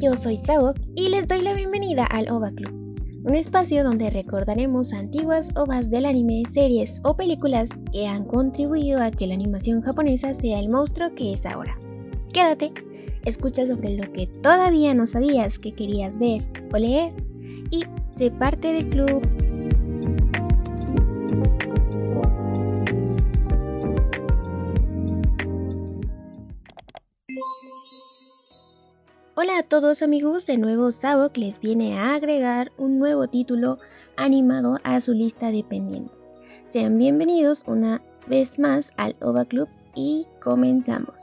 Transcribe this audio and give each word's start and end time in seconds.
Yo 0.00 0.14
soy 0.14 0.36
Sabok 0.36 0.76
y 0.94 1.08
les 1.08 1.26
doy 1.26 1.42
la 1.42 1.54
bienvenida 1.54 2.04
al 2.04 2.30
OVA 2.30 2.52
Club, 2.52 2.72
un 3.24 3.34
espacio 3.34 3.82
donde 3.82 4.10
recordaremos 4.10 4.92
antiguas 4.92 5.48
ovas 5.56 5.90
del 5.90 6.04
anime, 6.04 6.44
series 6.52 7.00
o 7.02 7.16
películas 7.16 7.68
que 7.90 8.06
han 8.06 8.24
contribuido 8.24 9.02
a 9.02 9.10
que 9.10 9.26
la 9.26 9.34
animación 9.34 9.82
japonesa 9.82 10.34
sea 10.34 10.60
el 10.60 10.68
monstruo 10.68 11.12
que 11.16 11.32
es 11.32 11.44
ahora. 11.44 11.76
Quédate, 12.32 12.70
escucha 13.24 13.66
sobre 13.66 13.96
lo 13.96 14.12
que 14.12 14.28
todavía 14.28 14.94
no 14.94 15.04
sabías 15.08 15.58
que 15.58 15.72
querías 15.72 16.16
ver 16.16 16.44
o 16.72 16.78
leer 16.78 17.12
y 17.72 17.82
sé 18.16 18.30
parte 18.30 18.72
del 18.74 18.90
club. 18.90 19.37
Todos 29.68 30.00
amigos, 30.00 30.46
de 30.46 30.56
nuevo 30.56 30.92
Sabok 30.92 31.36
les 31.36 31.60
viene 31.60 31.98
a 31.98 32.14
agregar 32.14 32.72
un 32.78 32.98
nuevo 32.98 33.28
título 33.28 33.78
animado 34.16 34.78
a 34.82 34.98
su 35.02 35.12
lista 35.12 35.50
de 35.50 35.62
pendientes. 35.62 36.16
Sean 36.70 36.96
bienvenidos 36.96 37.64
una 37.66 38.00
vez 38.26 38.58
más 38.58 38.92
al 38.96 39.14
OVA 39.20 39.44
Club 39.44 39.68
y 39.94 40.26
comenzamos. 40.42 41.14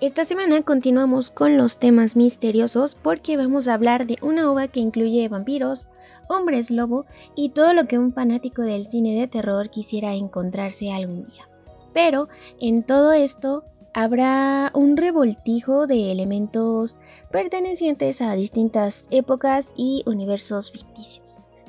Esta 0.00 0.24
semana 0.24 0.62
continuamos 0.62 1.30
con 1.30 1.56
los 1.56 1.78
temas 1.78 2.16
misteriosos 2.16 2.96
porque 3.00 3.36
vamos 3.36 3.68
a 3.68 3.74
hablar 3.74 4.06
de 4.08 4.18
una 4.20 4.50
OVA 4.50 4.66
que 4.66 4.80
incluye 4.80 5.28
vampiros, 5.28 5.86
hombres 6.28 6.72
lobo 6.72 7.06
y 7.36 7.50
todo 7.50 7.72
lo 7.72 7.86
que 7.86 8.00
un 8.00 8.12
fanático 8.12 8.62
del 8.62 8.88
cine 8.88 9.14
de 9.14 9.28
terror 9.28 9.70
quisiera 9.70 10.14
encontrarse 10.14 10.90
algún 10.90 11.26
día. 11.26 11.48
Pero 11.92 12.28
en 12.58 12.82
todo 12.82 13.12
esto 13.12 13.62
habrá 13.94 14.70
un 14.74 14.96
revoltijo 14.96 15.86
de 15.86 16.12
elementos 16.12 16.96
pertenecientes 17.30 18.20
a 18.20 18.34
distintas 18.34 19.06
épocas 19.10 19.72
y 19.76 20.02
universos 20.06 20.72
ficticios. 20.72 21.26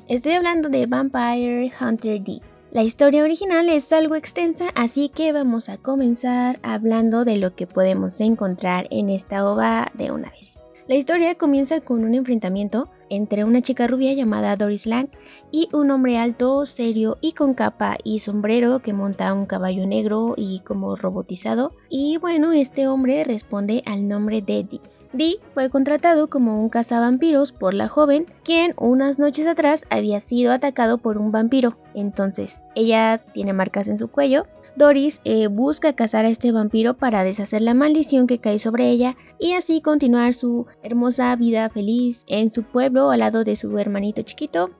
Estoy 0.08 0.32
hablando 0.32 0.68
de 0.68 0.86
Vampire 0.86 1.72
Hunter 1.80 2.22
D. 2.22 2.40
La 2.72 2.82
historia 2.82 3.22
original 3.22 3.68
es 3.68 3.92
algo 3.92 4.14
extensa, 4.14 4.68
así 4.74 5.08
que 5.10 5.32
vamos 5.32 5.68
a 5.68 5.76
comenzar 5.76 6.58
hablando 6.62 7.24
de 7.24 7.36
lo 7.36 7.54
que 7.54 7.66
podemos 7.66 8.20
encontrar 8.20 8.88
en 8.90 9.10
esta 9.10 9.48
ova 9.48 9.90
de 9.94 10.10
una 10.10 10.30
vez. 10.30 10.58
La 10.88 10.96
historia 10.96 11.36
comienza 11.36 11.80
con 11.80 12.02
un 12.04 12.14
enfrentamiento 12.14 12.88
entre 13.08 13.44
una 13.44 13.62
chica 13.62 13.86
rubia 13.86 14.14
llamada 14.14 14.56
Doris 14.56 14.86
Lang 14.86 15.08
y 15.52 15.68
un 15.72 15.90
hombre 15.90 16.18
alto, 16.18 16.66
serio 16.66 17.18
y 17.20 17.32
con 17.32 17.54
capa 17.54 17.98
y 18.02 18.18
sombrero 18.18 18.80
que 18.80 18.94
monta 18.94 19.32
un 19.32 19.46
caballo 19.46 19.86
negro 19.86 20.34
y 20.36 20.60
como 20.60 20.96
robotizado. 20.96 21.72
Y 21.88 22.16
bueno, 22.16 22.52
este 22.52 22.88
hombre 22.88 23.22
responde 23.22 23.82
al 23.86 24.08
nombre 24.08 24.42
de 24.42 24.64
Dick. 24.64 24.82
Dee 25.12 25.40
fue 25.52 25.68
contratado 25.68 26.28
como 26.30 26.62
un 26.62 26.70
cazavampiros 26.70 27.52
por 27.52 27.74
la 27.74 27.88
joven, 27.88 28.24
quien 28.44 28.72
unas 28.78 29.18
noches 29.18 29.46
atrás 29.46 29.84
había 29.90 30.20
sido 30.20 30.52
atacado 30.52 30.96
por 30.96 31.18
un 31.18 31.30
vampiro. 31.30 31.76
Entonces, 31.92 32.58
ella 32.74 33.20
tiene 33.34 33.52
marcas 33.52 33.88
en 33.88 33.98
su 33.98 34.08
cuello. 34.08 34.46
Doris 34.74 35.20
eh, 35.24 35.48
busca 35.48 35.92
cazar 35.92 36.24
a 36.24 36.30
este 36.30 36.50
vampiro 36.50 36.94
para 36.94 37.24
deshacer 37.24 37.60
la 37.60 37.74
maldición 37.74 38.26
que 38.26 38.38
cae 38.38 38.58
sobre 38.58 38.88
ella 38.88 39.16
y 39.38 39.52
así 39.52 39.82
continuar 39.82 40.32
su 40.32 40.66
hermosa 40.82 41.36
vida 41.36 41.68
feliz 41.68 42.24
en 42.26 42.50
su 42.50 42.62
pueblo 42.62 43.10
al 43.10 43.20
lado 43.20 43.44
de 43.44 43.56
su 43.56 43.76
hermanito 43.76 44.22
chiquito, 44.22 44.70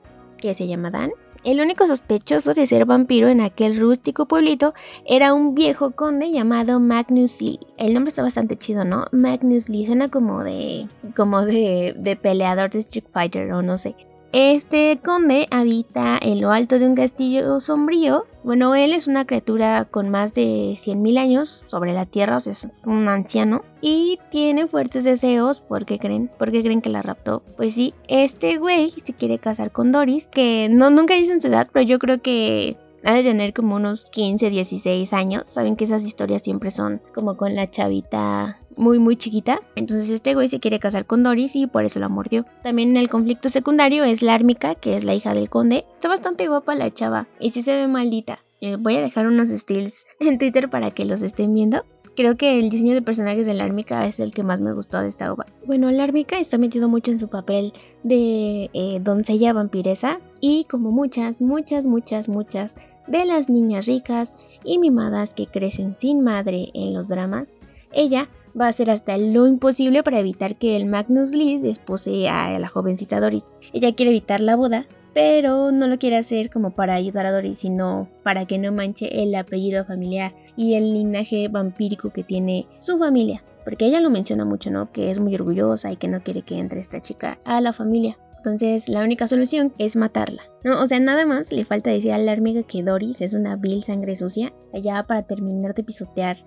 que 0.42 0.54
se 0.54 0.66
llama 0.66 0.90
Dan. 0.90 1.12
El 1.44 1.60
único 1.60 1.86
sospechoso 1.86 2.54
de 2.54 2.66
ser 2.66 2.84
vampiro 2.84 3.28
en 3.28 3.40
aquel 3.40 3.80
rústico 3.80 4.26
pueblito 4.26 4.74
era 5.06 5.34
un 5.34 5.54
viejo 5.54 5.92
conde 5.92 6.30
llamado 6.30 6.78
Magnus 6.78 7.40
Lee. 7.40 7.58
El 7.78 7.94
nombre 7.94 8.10
está 8.10 8.22
bastante 8.22 8.56
chido, 8.56 8.84
¿no? 8.84 9.06
Magnus 9.10 9.68
Lee 9.68 9.86
suena 9.86 10.08
como 10.08 10.44
de 10.44 10.86
como 11.16 11.44
de, 11.44 11.94
de 11.96 12.16
peleador 12.16 12.70
de 12.70 12.80
Street 12.80 13.06
Fighter 13.12 13.52
o 13.52 13.62
no 13.62 13.76
sé. 13.76 13.96
Este 14.32 14.98
conde 15.04 15.46
habita 15.50 16.18
en 16.18 16.40
lo 16.40 16.52
alto 16.52 16.78
de 16.78 16.86
un 16.86 16.94
castillo 16.94 17.60
sombrío. 17.60 18.24
Bueno, 18.42 18.74
él 18.74 18.94
es 18.94 19.06
una 19.06 19.26
criatura 19.26 19.84
con 19.84 20.08
más 20.08 20.32
de 20.32 20.78
100.000 20.82 21.18
años 21.18 21.64
sobre 21.66 21.92
la 21.92 22.06
tierra, 22.06 22.38
o 22.38 22.40
sea, 22.40 22.54
es 22.54 22.66
un 22.86 23.08
anciano. 23.08 23.62
Y 23.82 24.18
tiene 24.30 24.66
fuertes 24.68 25.04
deseos, 25.04 25.60
¿por 25.60 25.84
qué 25.84 25.98
creen? 25.98 26.30
¿Por 26.38 26.50
qué 26.50 26.62
creen 26.62 26.80
que 26.80 26.88
la 26.88 27.02
raptó? 27.02 27.42
Pues 27.58 27.74
sí, 27.74 27.92
este 28.08 28.56
güey 28.56 28.92
se 29.04 29.12
quiere 29.12 29.38
casar 29.38 29.70
con 29.70 29.92
Doris, 29.92 30.26
que 30.28 30.68
no 30.70 30.88
nunca 30.88 31.12
dicen 31.12 31.42
su 31.42 31.48
edad, 31.48 31.68
pero 31.70 31.84
yo 31.84 31.98
creo 31.98 32.22
que 32.22 32.78
ha 33.04 33.14
de 33.14 33.22
tener 33.22 33.52
como 33.52 33.76
unos 33.76 34.04
15, 34.10 34.50
16 34.50 35.12
años. 35.12 35.44
Saben 35.48 35.76
que 35.76 35.84
esas 35.84 36.04
historias 36.04 36.42
siempre 36.42 36.70
son 36.70 37.00
como 37.14 37.36
con 37.36 37.54
la 37.54 37.70
chavita 37.70 38.58
muy 38.76 38.98
muy 38.98 39.16
chiquita. 39.16 39.60
Entonces 39.74 40.08
este 40.08 40.34
güey 40.34 40.48
se 40.48 40.60
quiere 40.60 40.78
casar 40.78 41.06
con 41.06 41.22
Doris 41.22 41.54
y 41.54 41.66
por 41.66 41.84
eso 41.84 41.98
la 41.98 42.08
mordió. 42.08 42.44
También 42.62 42.90
en 42.90 42.96
el 42.96 43.08
conflicto 43.08 43.48
secundario 43.48 44.04
es 44.04 44.22
la 44.22 44.34
Ármica, 44.34 44.74
que 44.74 44.96
es 44.96 45.04
la 45.04 45.14
hija 45.14 45.34
del 45.34 45.50
conde. 45.50 45.84
Está 45.94 46.08
bastante 46.08 46.48
guapa 46.48 46.74
la 46.74 46.92
chava 46.92 47.26
y 47.40 47.50
sí 47.50 47.62
se 47.62 47.74
ve 47.74 47.88
maldita. 47.88 48.40
Eh, 48.60 48.76
voy 48.76 48.96
a 48.96 49.00
dejar 49.00 49.26
unos 49.26 49.48
stills 49.48 50.06
en 50.20 50.38
Twitter 50.38 50.70
para 50.70 50.90
que 50.90 51.04
los 51.04 51.22
estén 51.22 51.54
viendo. 51.54 51.84
Creo 52.14 52.36
que 52.36 52.60
el 52.60 52.68
diseño 52.68 52.92
de 52.92 53.00
personajes 53.00 53.46
de 53.46 53.54
la 53.54 53.64
Ármica 53.64 54.06
es 54.06 54.20
el 54.20 54.34
que 54.34 54.42
más 54.42 54.60
me 54.60 54.74
gustó 54.74 55.00
de 55.00 55.08
esta 55.08 55.32
obra. 55.32 55.46
Bueno, 55.66 55.90
la 55.90 56.04
Ármica 56.04 56.38
está 56.38 56.58
metido 56.58 56.86
mucho 56.86 57.10
en 57.10 57.18
su 57.18 57.28
papel 57.28 57.72
de 58.02 58.68
eh, 58.74 58.98
doncella 59.00 59.54
vampiresa 59.54 60.18
y 60.38 60.64
como 60.64 60.90
muchas, 60.90 61.40
muchas, 61.40 61.86
muchas, 61.86 62.28
muchas 62.28 62.74
de 63.06 63.24
las 63.24 63.48
niñas 63.48 63.86
ricas 63.86 64.34
y 64.64 64.78
mimadas 64.78 65.34
que 65.34 65.46
crecen 65.46 65.96
sin 65.98 66.22
madre 66.22 66.70
en 66.74 66.94
los 66.94 67.08
dramas, 67.08 67.48
ella 67.92 68.28
va 68.58 68.66
a 68.66 68.68
hacer 68.68 68.90
hasta 68.90 69.16
lo 69.18 69.46
imposible 69.46 70.02
para 70.02 70.20
evitar 70.20 70.56
que 70.56 70.76
el 70.76 70.86
Magnus 70.86 71.32
Lee 71.32 71.58
despose 71.58 72.28
a 72.28 72.58
la 72.58 72.68
jovencita 72.68 73.20
Doris. 73.20 73.44
Ella 73.72 73.94
quiere 73.94 74.10
evitar 74.10 74.40
la 74.40 74.56
boda, 74.56 74.86
pero 75.14 75.72
no 75.72 75.86
lo 75.86 75.98
quiere 75.98 76.16
hacer 76.16 76.50
como 76.50 76.70
para 76.70 76.94
ayudar 76.94 77.26
a 77.26 77.32
Doris, 77.32 77.60
sino 77.60 78.08
para 78.22 78.46
que 78.46 78.58
no 78.58 78.72
manche 78.72 79.22
el 79.22 79.34
apellido 79.34 79.84
familiar 79.84 80.34
y 80.56 80.74
el 80.74 80.92
linaje 80.92 81.48
vampírico 81.48 82.10
que 82.10 82.24
tiene 82.24 82.66
su 82.78 82.98
familia. 82.98 83.42
Porque 83.64 83.86
ella 83.86 84.00
lo 84.00 84.10
menciona 84.10 84.44
mucho, 84.44 84.70
¿no? 84.70 84.90
Que 84.90 85.10
es 85.10 85.20
muy 85.20 85.34
orgullosa 85.34 85.92
y 85.92 85.96
que 85.96 86.08
no 86.08 86.22
quiere 86.22 86.42
que 86.42 86.58
entre 86.58 86.80
esta 86.80 87.00
chica 87.00 87.38
a 87.44 87.60
la 87.60 87.72
familia. 87.72 88.18
Entonces 88.44 88.88
la 88.88 89.04
única 89.04 89.28
solución 89.28 89.72
es 89.78 89.94
matarla. 89.94 90.42
No, 90.64 90.82
o 90.82 90.86
sea, 90.86 90.98
nada 90.98 91.24
más 91.26 91.52
le 91.52 91.64
falta 91.64 91.90
decir 91.90 92.10
a 92.10 92.18
la 92.18 92.32
hormiga 92.32 92.64
que 92.64 92.82
Doris 92.82 93.20
es 93.20 93.34
una 93.34 93.54
vil 93.54 93.84
sangre 93.84 94.16
sucia, 94.16 94.52
allá 94.74 95.04
para 95.06 95.22
terminar 95.22 95.76
de 95.76 95.84
pisotear 95.84 96.38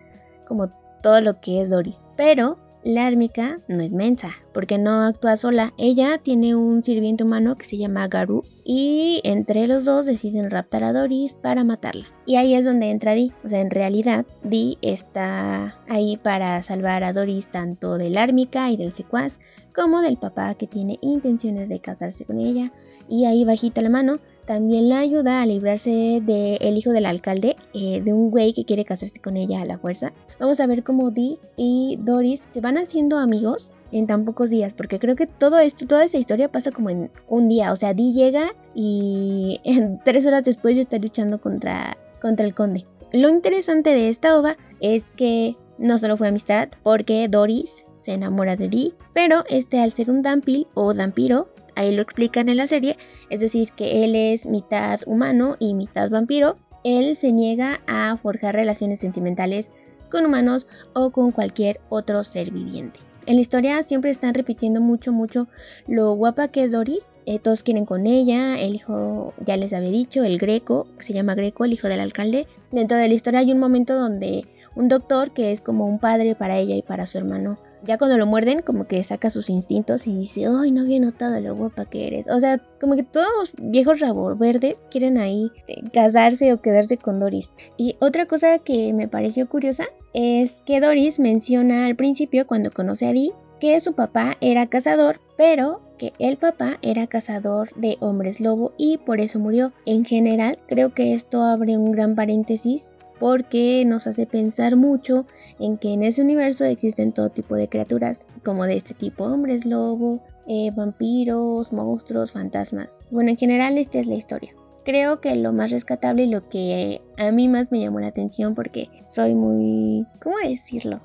como 0.45 0.73
todo 1.01 1.21
lo 1.21 1.39
que 1.39 1.61
es 1.61 1.69
Doris. 1.69 2.05
Pero 2.17 2.59
la 2.85 3.07
ármica 3.07 3.59
no 3.67 3.81
es 3.81 3.91
mensa, 3.91 4.35
porque 4.53 4.77
no 4.77 5.03
actúa 5.03 5.37
sola. 5.37 5.73
Ella 5.75 6.19
tiene 6.19 6.55
un 6.55 6.83
sirviente 6.83 7.23
humano 7.23 7.57
que 7.57 7.65
se 7.65 7.77
llama 7.77 8.07
Garu 8.07 8.43
y 8.63 9.21
entre 9.23 9.65
los 9.65 9.85
dos 9.85 10.05
deciden 10.05 10.51
raptar 10.51 10.83
a 10.83 10.93
Doris 10.93 11.33
para 11.33 11.63
matarla. 11.63 12.05
Y 12.27 12.35
ahí 12.35 12.53
es 12.53 12.63
donde 12.63 12.91
entra 12.91 13.15
Dee. 13.15 13.31
O 13.43 13.49
sea, 13.49 13.59
en 13.59 13.71
realidad 13.71 14.27
Dee 14.43 14.77
está 14.83 15.79
ahí 15.89 16.17
para 16.17 16.61
salvar 16.61 17.03
a 17.03 17.11
Doris 17.11 17.47
tanto 17.47 17.97
del 17.97 18.19
ármica 18.19 18.69
y 18.69 18.77
del 18.77 18.93
secuaz 18.93 19.33
como 19.75 20.01
del 20.01 20.17
papá 20.17 20.53
que 20.53 20.67
tiene 20.67 20.99
intenciones 21.01 21.67
de 21.69 21.79
casarse 21.79 22.23
con 22.23 22.39
ella. 22.39 22.71
Y 23.09 23.25
ahí 23.25 23.45
bajita 23.45 23.81
la 23.81 23.89
mano 23.89 24.19
también 24.45 24.89
la 24.89 24.99
ayuda 24.99 25.41
a 25.41 25.45
librarse 25.45 26.21
del 26.21 26.77
hijo 26.77 26.91
del 26.91 27.05
alcalde, 27.05 27.55
eh, 27.73 28.01
de 28.03 28.13
un 28.13 28.29
güey 28.31 28.53
que 28.53 28.65
quiere 28.65 28.85
casarse 28.85 29.19
con 29.19 29.37
ella 29.37 29.61
a 29.61 29.65
la 29.65 29.77
fuerza. 29.77 30.13
Vamos 30.39 30.59
a 30.59 30.67
ver 30.67 30.83
cómo 30.83 31.11
Dee 31.11 31.39
y 31.57 31.97
Doris 32.01 32.47
se 32.51 32.61
van 32.61 32.77
haciendo 32.77 33.17
amigos 33.17 33.69
en 33.91 34.07
tan 34.07 34.25
pocos 34.25 34.49
días, 34.49 34.73
porque 34.73 34.99
creo 34.99 35.15
que 35.15 35.27
todo 35.27 35.59
esto, 35.59 35.87
toda 35.87 36.03
esa 36.05 36.17
historia 36.17 36.51
pasa 36.51 36.71
como 36.71 36.89
en 36.89 37.09
un 37.27 37.47
día. 37.47 37.71
O 37.71 37.75
sea, 37.75 37.93
Dee 37.93 38.13
llega 38.13 38.53
y 38.73 39.59
en 39.63 39.99
tres 40.05 40.25
horas 40.25 40.43
después 40.43 40.75
ya 40.75 40.81
está 40.81 40.97
luchando 40.97 41.39
contra, 41.39 41.97
contra 42.21 42.45
el 42.45 42.53
conde. 42.53 42.85
Lo 43.11 43.29
interesante 43.29 43.91
de 43.91 44.09
esta 44.09 44.37
ova 44.37 44.57
es 44.81 45.11
que 45.13 45.55
no 45.77 45.97
solo 45.97 46.17
fue 46.17 46.27
amistad, 46.27 46.69
porque 46.83 47.27
Doris 47.29 47.71
se 48.01 48.13
enamora 48.13 48.55
de 48.55 48.69
Dee, 48.69 48.93
pero 49.13 49.43
este 49.49 49.79
al 49.79 49.91
ser 49.91 50.11
un 50.11 50.21
dampil 50.21 50.67
o 50.73 50.93
dampiro, 50.93 51.47
ahí 51.75 51.95
lo 51.95 52.01
explican 52.01 52.49
en 52.49 52.57
la 52.57 52.67
serie, 52.67 52.97
es 53.29 53.39
decir, 53.39 53.71
que 53.75 54.03
él 54.03 54.15
es 54.15 54.45
mitad 54.45 54.99
humano 55.05 55.55
y 55.59 55.73
mitad 55.73 56.09
vampiro, 56.09 56.57
él 56.83 57.15
se 57.15 57.31
niega 57.31 57.81
a 57.87 58.17
forjar 58.17 58.55
relaciones 58.55 58.99
sentimentales 58.99 59.69
con 60.11 60.25
humanos 60.25 60.67
o 60.93 61.11
con 61.11 61.31
cualquier 61.31 61.79
otro 61.89 62.23
ser 62.23 62.51
viviente. 62.51 62.99
En 63.25 63.35
la 63.35 63.41
historia 63.41 63.81
siempre 63.81 64.11
están 64.11 64.35
repitiendo 64.35 64.81
mucho, 64.81 65.11
mucho 65.11 65.47
lo 65.87 66.13
guapa 66.13 66.49
que 66.49 66.63
es 66.63 66.71
Doris. 66.71 66.99
Eh, 67.25 67.39
todos 67.39 67.63
quieren 67.63 67.85
con 67.85 68.05
ella. 68.05 68.59
El 68.59 68.75
hijo, 68.75 69.33
ya 69.43 69.57
les 69.57 69.73
había 69.73 69.89
dicho, 69.89 70.23
el 70.23 70.37
Greco, 70.37 70.85
se 70.99 71.13
llama 71.13 71.33
Greco, 71.33 71.65
el 71.65 71.73
hijo 71.73 71.87
del 71.87 72.01
alcalde. 72.01 72.45
Dentro 72.71 72.97
de 72.97 73.07
la 73.07 73.13
historia 73.15 73.39
hay 73.39 73.51
un 73.51 73.59
momento 73.59 73.95
donde 73.95 74.45
un 74.75 74.89
doctor, 74.89 75.33
que 75.33 75.51
es 75.51 75.61
como 75.61 75.87
un 75.87 75.97
padre 75.97 76.35
para 76.35 76.59
ella 76.59 76.75
y 76.75 76.83
para 76.83 77.07
su 77.07 77.17
hermano, 77.17 77.57
ya 77.85 77.97
cuando 77.97 78.17
lo 78.17 78.25
muerden, 78.25 78.61
como 78.61 78.87
que 78.87 79.03
saca 79.03 79.29
sus 79.29 79.49
instintos 79.49 80.07
y 80.07 80.15
dice, 80.15 80.45
ay, 80.47 80.71
no 80.71 80.81
había 80.81 80.99
notado 80.99 81.39
lo 81.39 81.55
guapa 81.55 81.85
que 81.85 82.07
eres. 82.07 82.27
O 82.29 82.39
sea, 82.39 82.59
como 82.79 82.95
que 82.95 83.03
todos 83.03 83.27
los 83.39 83.53
viejos 83.57 83.99
rabos 83.99 84.37
verdes 84.37 84.77
quieren 84.91 85.17
ahí 85.17 85.51
eh, 85.67 85.81
casarse 85.93 86.53
o 86.53 86.61
quedarse 86.61 86.97
con 86.97 87.19
Doris. 87.19 87.49
Y 87.77 87.95
otra 87.99 88.25
cosa 88.25 88.59
que 88.59 88.93
me 88.93 89.07
pareció 89.07 89.47
curiosa 89.47 89.85
es 90.13 90.53
que 90.65 90.79
Doris 90.79 91.19
menciona 91.19 91.85
al 91.85 91.95
principio, 91.95 92.47
cuando 92.47 92.71
conoce 92.71 93.07
a 93.07 93.13
Dee, 93.13 93.31
que 93.59 93.79
su 93.79 93.93
papá 93.93 94.37
era 94.41 94.67
cazador, 94.67 95.19
pero 95.37 95.81
que 95.97 96.13
el 96.19 96.37
papá 96.37 96.77
era 96.81 97.07
cazador 97.07 97.73
de 97.75 97.97
hombres 97.99 98.39
lobo 98.39 98.73
y 98.77 98.97
por 98.97 99.19
eso 99.19 99.39
murió. 99.39 99.71
En 99.85 100.05
general, 100.05 100.59
creo 100.67 100.93
que 100.93 101.13
esto 101.13 101.41
abre 101.41 101.77
un 101.77 101.91
gran 101.91 102.15
paréntesis 102.15 102.83
porque 103.19 103.83
nos 103.85 104.07
hace 104.07 104.25
pensar 104.25 104.75
mucho 104.75 105.25
en 105.59 105.77
que 105.77 105.93
en 105.93 106.03
ese 106.03 106.21
universo 106.21 106.65
existen 106.65 107.11
todo 107.11 107.29
tipo 107.29 107.55
de 107.55 107.69
criaturas, 107.69 108.21
como 108.43 108.65
de 108.65 108.77
este 108.77 108.93
tipo, 108.93 109.23
hombres 109.25 109.65
lobo, 109.65 110.21
eh, 110.47 110.71
vampiros, 110.75 111.71
monstruos, 111.71 112.31
fantasmas. 112.31 112.89
Bueno, 113.09 113.31
en 113.31 113.37
general 113.37 113.77
esta 113.77 113.99
es 113.99 114.07
la 114.07 114.15
historia. 114.15 114.53
Creo 114.83 115.19
que 115.19 115.35
lo 115.35 115.51
más 115.51 115.71
rescatable 115.71 116.25
y 116.25 116.29
lo 116.29 116.47
que 116.47 117.01
a 117.17 117.31
mí 117.31 117.47
más 117.47 117.71
me 117.71 117.79
llamó 117.79 117.99
la 117.99 118.07
atención 118.07 118.53
porque 118.53 118.89
soy 119.07 119.33
muy... 119.33 120.05
¿Cómo 120.21 120.35
decirlo? 120.43 121.01